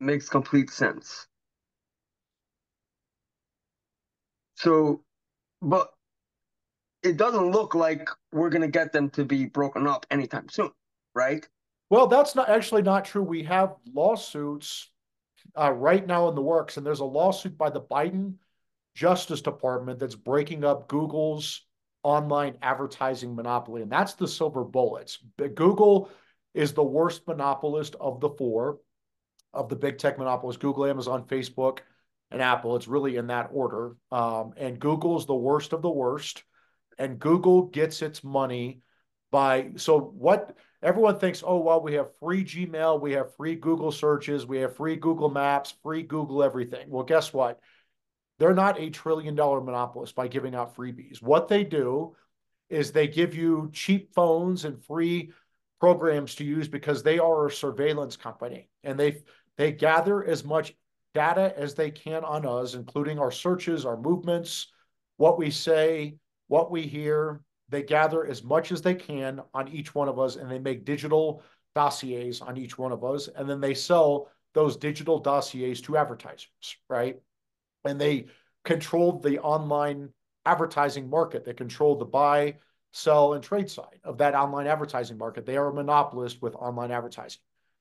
Makes 0.00 0.28
complete 0.28 0.70
sense. 0.70 1.28
So, 4.56 5.04
but 5.60 5.92
it 7.02 7.16
doesn't 7.16 7.50
look 7.50 7.74
like 7.74 8.08
we're 8.32 8.50
going 8.50 8.62
to 8.62 8.68
get 8.68 8.92
them 8.92 9.10
to 9.10 9.24
be 9.24 9.46
broken 9.46 9.86
up 9.86 10.06
anytime 10.10 10.48
soon, 10.48 10.70
right? 11.14 11.46
Well, 11.92 12.06
that's 12.06 12.34
not 12.34 12.48
actually 12.48 12.80
not 12.80 13.04
true. 13.04 13.22
We 13.22 13.42
have 13.42 13.74
lawsuits 13.92 14.88
uh, 15.54 15.72
right 15.72 16.06
now 16.06 16.30
in 16.30 16.34
the 16.34 16.40
works, 16.40 16.78
and 16.78 16.86
there's 16.86 17.00
a 17.00 17.04
lawsuit 17.04 17.58
by 17.58 17.68
the 17.68 17.82
Biden 17.82 18.36
Justice 18.94 19.42
Department 19.42 19.98
that's 19.98 20.14
breaking 20.14 20.64
up 20.64 20.88
Google's 20.88 21.66
online 22.02 22.56
advertising 22.62 23.36
monopoly, 23.36 23.82
and 23.82 23.92
that's 23.92 24.14
the 24.14 24.26
silver 24.26 24.64
bullets. 24.64 25.18
Google 25.36 26.08
is 26.54 26.72
the 26.72 26.82
worst 26.82 27.28
monopolist 27.28 27.94
of 28.00 28.20
the 28.20 28.30
four 28.30 28.78
of 29.52 29.68
the 29.68 29.76
big 29.76 29.98
tech 29.98 30.16
monopolists: 30.16 30.62
Google, 30.62 30.86
Amazon, 30.86 31.24
Facebook, 31.26 31.80
and 32.30 32.40
Apple. 32.40 32.74
It's 32.74 32.88
really 32.88 33.16
in 33.16 33.26
that 33.26 33.50
order. 33.52 33.96
Um, 34.10 34.54
and 34.56 34.80
Google 34.80 35.18
is 35.18 35.26
the 35.26 35.34
worst 35.34 35.74
of 35.74 35.82
the 35.82 35.90
worst. 35.90 36.42
And 36.96 37.18
Google 37.18 37.66
gets 37.66 38.00
its 38.00 38.24
money 38.24 38.80
by 39.32 39.70
so 39.76 39.98
what 39.98 40.54
everyone 40.82 41.18
thinks, 41.18 41.42
oh, 41.44 41.58
well, 41.58 41.82
we 41.82 41.94
have 41.94 42.16
free 42.20 42.44
Gmail, 42.44 43.00
we 43.00 43.12
have 43.12 43.34
free 43.34 43.56
Google 43.56 43.90
searches, 43.90 44.46
we 44.46 44.58
have 44.58 44.76
free 44.76 44.94
Google 44.94 45.30
Maps, 45.30 45.74
free 45.82 46.02
Google 46.04 46.44
everything. 46.44 46.88
Well, 46.88 47.02
guess 47.02 47.32
what? 47.32 47.58
They're 48.38 48.54
not 48.54 48.80
a 48.80 48.90
trillion 48.90 49.34
dollar 49.34 49.60
monopolist 49.60 50.14
by 50.14 50.28
giving 50.28 50.54
out 50.54 50.76
freebies. 50.76 51.20
What 51.20 51.48
they 51.48 51.64
do 51.64 52.14
is 52.68 52.92
they 52.92 53.08
give 53.08 53.34
you 53.34 53.70
cheap 53.72 54.14
phones 54.14 54.64
and 54.64 54.82
free 54.84 55.32
programs 55.80 56.36
to 56.36 56.44
use 56.44 56.68
because 56.68 57.02
they 57.02 57.18
are 57.18 57.46
a 57.46 57.50
surveillance 57.50 58.16
company 58.16 58.68
and 58.84 58.98
they 58.98 59.22
they 59.56 59.72
gather 59.72 60.24
as 60.24 60.44
much 60.44 60.74
data 61.12 61.52
as 61.56 61.74
they 61.74 61.90
can 61.90 62.24
on 62.24 62.46
us, 62.46 62.74
including 62.74 63.18
our 63.18 63.30
searches, 63.30 63.84
our 63.84 63.96
movements, 63.96 64.68
what 65.16 65.38
we 65.38 65.50
say, 65.50 66.16
what 66.48 66.70
we 66.70 66.82
hear. 66.82 67.42
They 67.72 67.82
gather 67.82 68.24
as 68.24 68.44
much 68.44 68.70
as 68.70 68.82
they 68.82 68.94
can 68.94 69.40
on 69.52 69.66
each 69.68 69.94
one 69.94 70.08
of 70.08 70.18
us, 70.18 70.36
and 70.36 70.50
they 70.50 70.60
make 70.60 70.84
digital 70.84 71.42
dossiers 71.74 72.40
on 72.40 72.56
each 72.56 72.78
one 72.78 72.92
of 72.92 73.02
us, 73.02 73.28
and 73.34 73.48
then 73.48 73.60
they 73.60 73.74
sell 73.74 74.28
those 74.54 74.76
digital 74.76 75.18
dossiers 75.18 75.80
to 75.80 75.96
advertisers, 75.96 76.76
right? 76.88 77.18
And 77.84 78.00
they 78.00 78.26
control 78.64 79.18
the 79.18 79.40
online 79.40 80.10
advertising 80.44 81.08
market. 81.08 81.44
They 81.44 81.54
control 81.54 81.96
the 81.96 82.04
buy, 82.04 82.58
sell, 82.92 83.32
and 83.32 83.42
trade 83.42 83.70
side 83.70 84.00
of 84.04 84.18
that 84.18 84.34
online 84.34 84.66
advertising 84.66 85.18
market. 85.18 85.46
They 85.46 85.56
are 85.56 85.68
a 85.68 85.74
monopolist 85.74 86.42
with 86.42 86.54
online 86.54 86.92
advertising, 86.92 87.40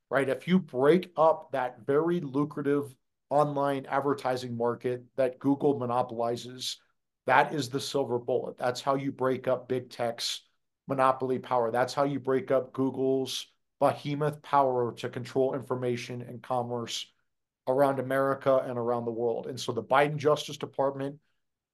right? 0.10 0.30
If 0.30 0.48
you 0.48 0.58
break 0.58 1.12
up 1.18 1.52
that 1.52 1.86
very 1.86 2.22
lucrative 2.22 2.96
online 3.32 3.86
advertising 3.88 4.56
market 4.56 5.04
that 5.16 5.40
Google 5.40 5.80
monopolizes. 5.80 6.78
That 7.26 7.54
is 7.54 7.70
the 7.70 7.80
silver 7.80 8.18
bullet. 8.18 8.58
That's 8.58 8.82
how 8.82 8.96
you 8.96 9.12
break 9.12 9.48
up 9.48 9.68
big 9.68 9.90
tech's 9.90 10.42
monopoly 10.88 11.40
power. 11.40 11.72
That's 11.72 11.94
how 11.94 12.04
you 12.04 12.20
break 12.20 12.52
up 12.52 12.74
Google's 12.74 13.48
behemoth 13.80 14.42
power 14.42 14.94
to 14.94 15.10
control 15.10 15.54
information 15.54 16.22
and 16.22 16.42
commerce 16.42 17.06
around 17.68 18.00
America 18.00 18.58
and 18.68 18.78
around 18.78 19.06
the 19.06 19.12
world. 19.12 19.48
And 19.48 19.60
so 19.60 19.72
the 19.72 19.84
Biden 19.84 20.18
Justice 20.18 20.58
Department, 20.58 21.18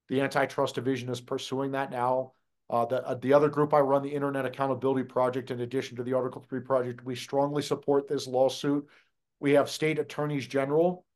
the 0.08 0.20
antitrust 0.20 0.74
division 0.74 1.08
is 1.08 1.20
pursuing 1.20 1.72
that 1.72 1.90
now. 1.90 2.32
Uh, 2.70 2.84
the, 2.84 3.06
uh, 3.06 3.14
the 3.14 3.32
other 3.32 3.48
group 3.48 3.72
I 3.72 3.80
run, 3.80 4.02
the 4.02 4.14
Internet 4.14 4.44
Accountability 4.44 5.04
Project, 5.04 5.50
in 5.50 5.60
addition 5.60 5.96
to 5.96 6.02
the 6.02 6.12
Article 6.12 6.44
3 6.48 6.60
project, 6.60 7.04
we 7.04 7.14
strongly 7.14 7.62
support 7.62 8.06
this 8.06 8.26
lawsuit. 8.26 8.86
We 9.40 9.52
have 9.52 9.70
state 9.70 9.98
attorneys 9.98 10.46
general 10.46 11.06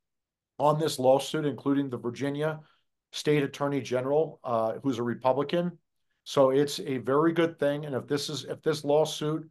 on 0.59 0.79
this 0.79 0.99
lawsuit, 0.99 1.45
including 1.45 1.91
the 1.91 1.99
Virginia 1.99 2.61
State 3.13 3.43
Attorney 3.43 3.81
General, 3.81 4.41
uh, 4.43 4.75
who's 4.83 4.99
a 4.99 5.03
Republican. 5.03 5.79
So 6.25 6.51
it's 6.51 6.81
a 6.81 6.99
very 6.99 7.33
good 7.33 7.59
thing. 7.59 7.85
And 7.85 7.95
if 7.95 8.07
this 8.07 8.29
is 8.29 8.45
if 8.45 8.63
this 8.63 8.85
lawsuit 8.85 9.49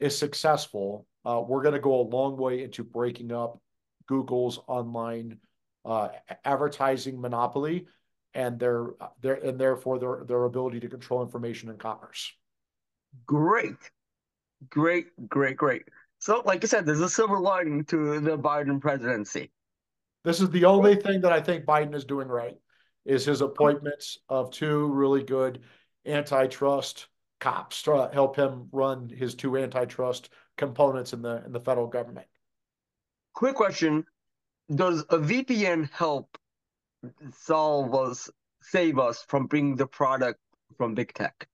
is 0.00 0.18
successful, 0.18 1.06
uh, 1.24 1.42
we're 1.46 1.62
going 1.62 1.74
to 1.74 1.80
go 1.80 2.00
a 2.00 2.08
long 2.08 2.36
way 2.36 2.62
into 2.62 2.82
breaking 2.82 3.32
up 3.32 3.60
Google's 4.06 4.60
online 4.66 5.38
uh, 5.84 6.08
advertising 6.44 7.20
monopoly 7.20 7.86
and 8.34 8.58
their 8.58 8.88
their 9.22 9.34
and 9.34 9.58
therefore 9.60 9.98
their 9.98 10.24
their 10.26 10.44
ability 10.44 10.80
to 10.80 10.88
control 10.88 11.22
information 11.22 11.68
and 11.70 11.78
commerce. 11.78 12.32
Great, 13.26 13.90
great, 14.68 15.06
great, 15.28 15.56
great. 15.56 15.84
So, 16.18 16.42
like 16.44 16.64
I 16.64 16.66
said, 16.66 16.84
there's 16.84 17.00
a 17.00 17.08
silver 17.08 17.38
lining 17.38 17.84
to 17.86 18.18
the 18.18 18.36
Biden 18.36 18.80
presidency. 18.80 19.52
This 20.24 20.40
is 20.40 20.50
the 20.50 20.64
only 20.64 20.96
thing 20.96 21.20
that 21.20 21.32
I 21.32 21.40
think 21.40 21.64
Biden 21.64 21.94
is 21.94 22.04
doing 22.04 22.26
right 22.26 22.56
is 23.08 23.24
his 23.24 23.40
appointments 23.40 24.18
of 24.28 24.50
two 24.50 24.86
really 24.86 25.24
good 25.24 25.62
antitrust 26.06 27.08
cops 27.40 27.82
to 27.82 28.10
help 28.12 28.36
him 28.36 28.68
run 28.70 29.08
his 29.08 29.34
two 29.34 29.56
antitrust 29.56 30.28
components 30.56 31.14
in 31.14 31.22
the 31.22 31.42
in 31.46 31.52
the 31.52 31.60
federal 31.60 31.86
government. 31.86 32.26
Quick 33.32 33.54
question: 33.54 34.04
Does 34.72 35.00
a 35.08 35.18
VPN 35.18 35.90
help 35.90 36.36
solve 37.32 37.94
us, 37.94 38.28
save 38.60 38.98
us 38.98 39.24
from 39.26 39.46
bringing 39.46 39.76
the 39.76 39.86
product 39.86 40.38
from 40.76 40.94
big 40.94 41.14
tech? 41.14 41.48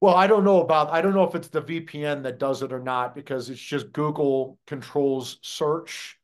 Well, 0.00 0.16
I 0.16 0.26
don't 0.26 0.44
know 0.44 0.60
about. 0.60 0.90
I 0.90 1.02
don't 1.02 1.14
know 1.14 1.24
if 1.24 1.36
it's 1.36 1.48
the 1.48 1.62
VPN 1.62 2.24
that 2.24 2.38
does 2.38 2.62
it 2.62 2.72
or 2.72 2.80
not 2.80 3.14
because 3.14 3.48
it's 3.48 3.60
just 3.60 3.92
Google 3.92 4.58
controls 4.66 5.38
search 5.42 6.19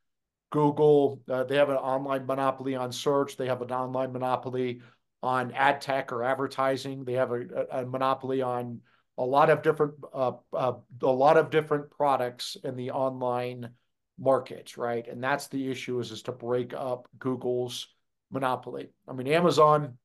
Google, 0.50 1.20
uh, 1.28 1.44
they 1.44 1.56
have 1.56 1.70
an 1.70 1.76
online 1.76 2.26
monopoly 2.26 2.74
on 2.74 2.92
search. 2.92 3.36
They 3.36 3.46
have 3.46 3.62
an 3.62 3.72
online 3.72 4.12
monopoly 4.12 4.80
on 5.22 5.52
ad 5.52 5.80
tech 5.80 6.12
or 6.12 6.22
advertising. 6.22 7.04
They 7.04 7.14
have 7.14 7.32
a, 7.32 7.66
a, 7.70 7.86
monopoly 7.86 8.42
on 8.42 8.80
a 9.18 9.24
lot 9.24 9.50
of 9.50 9.62
different 9.62 9.94
uh, 10.12 10.32
uh, 10.52 10.74
a 11.02 11.06
lot 11.06 11.36
of 11.36 11.50
different 11.50 11.90
products 11.90 12.56
in 12.62 12.76
the 12.76 12.90
online 12.92 13.70
markets, 14.18 14.78
right? 14.78 15.06
And 15.06 15.22
that's 15.22 15.48
the 15.48 15.68
issue 15.70 15.98
is 15.98 16.12
is 16.12 16.22
to 16.22 16.32
break 16.32 16.74
up 16.74 17.08
Google's 17.18 17.88
monopoly. 18.30 18.90
I 19.08 19.12
mean, 19.12 19.28
Amazon 19.28 19.98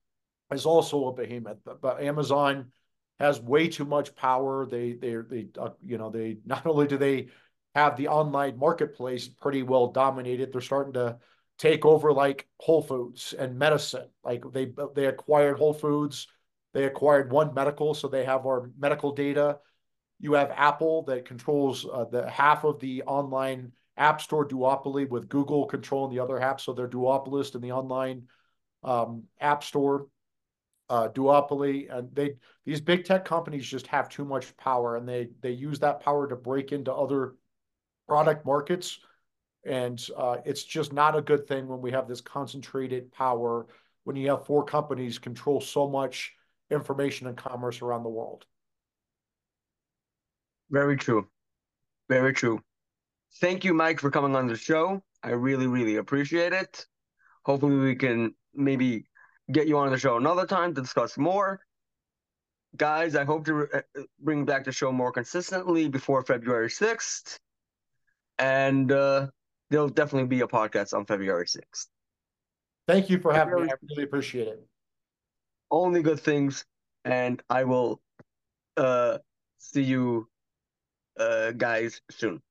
is 0.52 0.66
also 0.66 1.08
a 1.08 1.14
behemoth, 1.14 1.60
but 1.82 2.02
Amazon 2.02 2.72
has 3.20 3.40
way 3.40 3.68
too 3.68 3.86
much 3.86 4.16
power. 4.16 4.66
They 4.66 4.94
they 4.94 5.16
they 5.16 5.48
uh, 5.60 5.70
you 5.86 5.98
know 5.98 6.10
they 6.10 6.38
not 6.46 6.66
only 6.66 6.88
do 6.88 6.98
they 6.98 7.28
have 7.76 7.96
the 7.96 8.10
online 8.10 8.58
marketplace 8.58 9.28
pretty 9.28 9.64
well 9.64 9.88
dominated, 9.88 10.52
they're 10.52 10.62
starting 10.62 10.94
to 10.94 11.18
take 11.58 11.86
over 11.86 12.12
like 12.12 12.48
Whole 12.60 12.82
Foods 12.82 13.34
and 13.38 13.58
medicine. 13.58 14.08
Like 14.24 14.44
they 14.52 14.74
they 14.96 15.06
acquired 15.06 15.58
Whole 15.58 15.74
Foods, 15.74 16.28
they 16.74 16.86
acquired 16.86 17.32
One 17.32 17.54
Medical, 17.54 17.94
so 17.94 18.08
they 18.08 18.26
have 18.26 18.46
our 18.46 18.72
medical 18.78 19.14
data. 19.14 19.60
You 20.20 20.34
have 20.34 20.52
Apple 20.52 21.04
that 21.04 21.26
controls 21.26 21.86
uh, 21.86 22.06
the 22.06 22.30
half 22.30 22.64
of 22.64 22.80
the 22.80 23.04
online 23.04 23.72
app 23.98 24.22
store 24.22 24.48
duopoly, 24.48 25.08
with 25.10 25.30
Google 25.30 25.66
controlling 25.66 26.14
the 26.16 26.24
other 26.24 26.40
half, 26.40 26.60
so 26.60 26.74
they're 26.74 26.88
duopolist 26.88 27.56
in 27.56 27.62
the 27.62 27.72
online 27.72 28.24
um, 28.84 29.24
app 29.40 29.64
store 29.64 30.08
uh, 30.90 31.10
duopoly. 31.10 31.96
And 31.96 32.14
they 32.14 32.36
these 32.66 32.82
big 32.82 33.06
tech 33.06 33.24
companies 33.26 33.68
just 33.68 33.88
have 33.88 34.10
too 34.10 34.26
much 34.26 34.56
power, 34.58 34.96
and 34.96 35.08
they 35.08 35.30
they 35.42 35.52
use 35.52 35.80
that 35.80 36.02
power 36.02 36.28
to 36.28 36.36
break 36.36 36.72
into 36.72 36.94
other 36.94 37.36
product 38.08 38.46
markets 38.46 39.00
and 39.64 40.08
uh, 40.18 40.38
it's 40.46 40.64
just 40.64 40.92
not 40.92 41.16
a 41.16 41.22
good 41.22 41.48
thing 41.48 41.68
when 41.68 41.82
we 41.82 41.92
have 41.92 42.08
this 42.08 42.22
concentrated 42.22 43.12
power, 43.12 43.68
when 44.04 44.16
you 44.16 44.30
have 44.30 44.46
four 44.46 44.66
companies 44.66 45.20
control 45.20 45.62
so 45.62 45.88
much 45.88 46.34
information 46.72 47.28
and 47.28 47.38
commerce 47.38 47.82
around 47.82 48.04
the 48.04 48.10
world. 48.10 48.46
Very 50.70 50.98
true. 50.98 51.28
Very 52.10 52.34
true. 52.34 52.62
Thank 53.40 53.64
you, 53.64 53.74
Mike, 53.74 54.00
for 54.00 54.10
coming 54.10 54.36
on 54.36 54.48
the 54.48 54.56
show. 54.56 55.04
I 55.24 55.30
really, 55.32 55.68
really 55.68 55.98
appreciate 55.98 56.54
it. 56.54 56.86
Hopefully, 57.46 57.76
we 57.76 57.96
can 57.96 58.34
maybe 58.54 59.06
get 59.52 59.68
you 59.68 59.78
on 59.78 59.92
the 59.92 59.98
show 59.98 60.18
another 60.18 60.46
time 60.46 60.74
to 60.74 60.82
discuss 60.82 61.18
more. 61.18 61.60
Guys, 62.78 63.16
I 63.16 63.26
hope 63.26 63.46
to 63.46 63.68
uh, 63.74 63.82
bring 64.20 64.46
back 64.46 64.64
the 64.64 64.72
show 64.72 64.92
more 64.92 65.12
consistently 65.12 65.90
before 65.90 66.24
February 66.24 66.70
6th. 66.70 67.38
And 68.42 68.92
uh, 68.92 69.28
there'll 69.70 69.88
definitely 69.88 70.28
be 70.28 70.42
a 70.42 70.48
podcast 70.48 70.96
on 70.96 71.06
February 71.06 71.46
6th. 71.46 71.88
Thank 72.88 73.10
you 73.10 73.20
for 73.20 73.32
having 73.32 73.54
me. 73.56 73.70
I 73.70 73.76
really 73.90 74.04
appreciate 74.04 74.48
it. 74.48 74.68
Only 75.70 76.02
good 76.02 76.20
things, 76.20 76.66
and 77.06 77.42
I 77.50 77.64
will 77.64 78.02
uh, 78.76 79.20
see 79.60 79.84
you 79.84 80.28
uh, 81.20 81.52
guys 81.52 82.02
soon. 82.10 82.42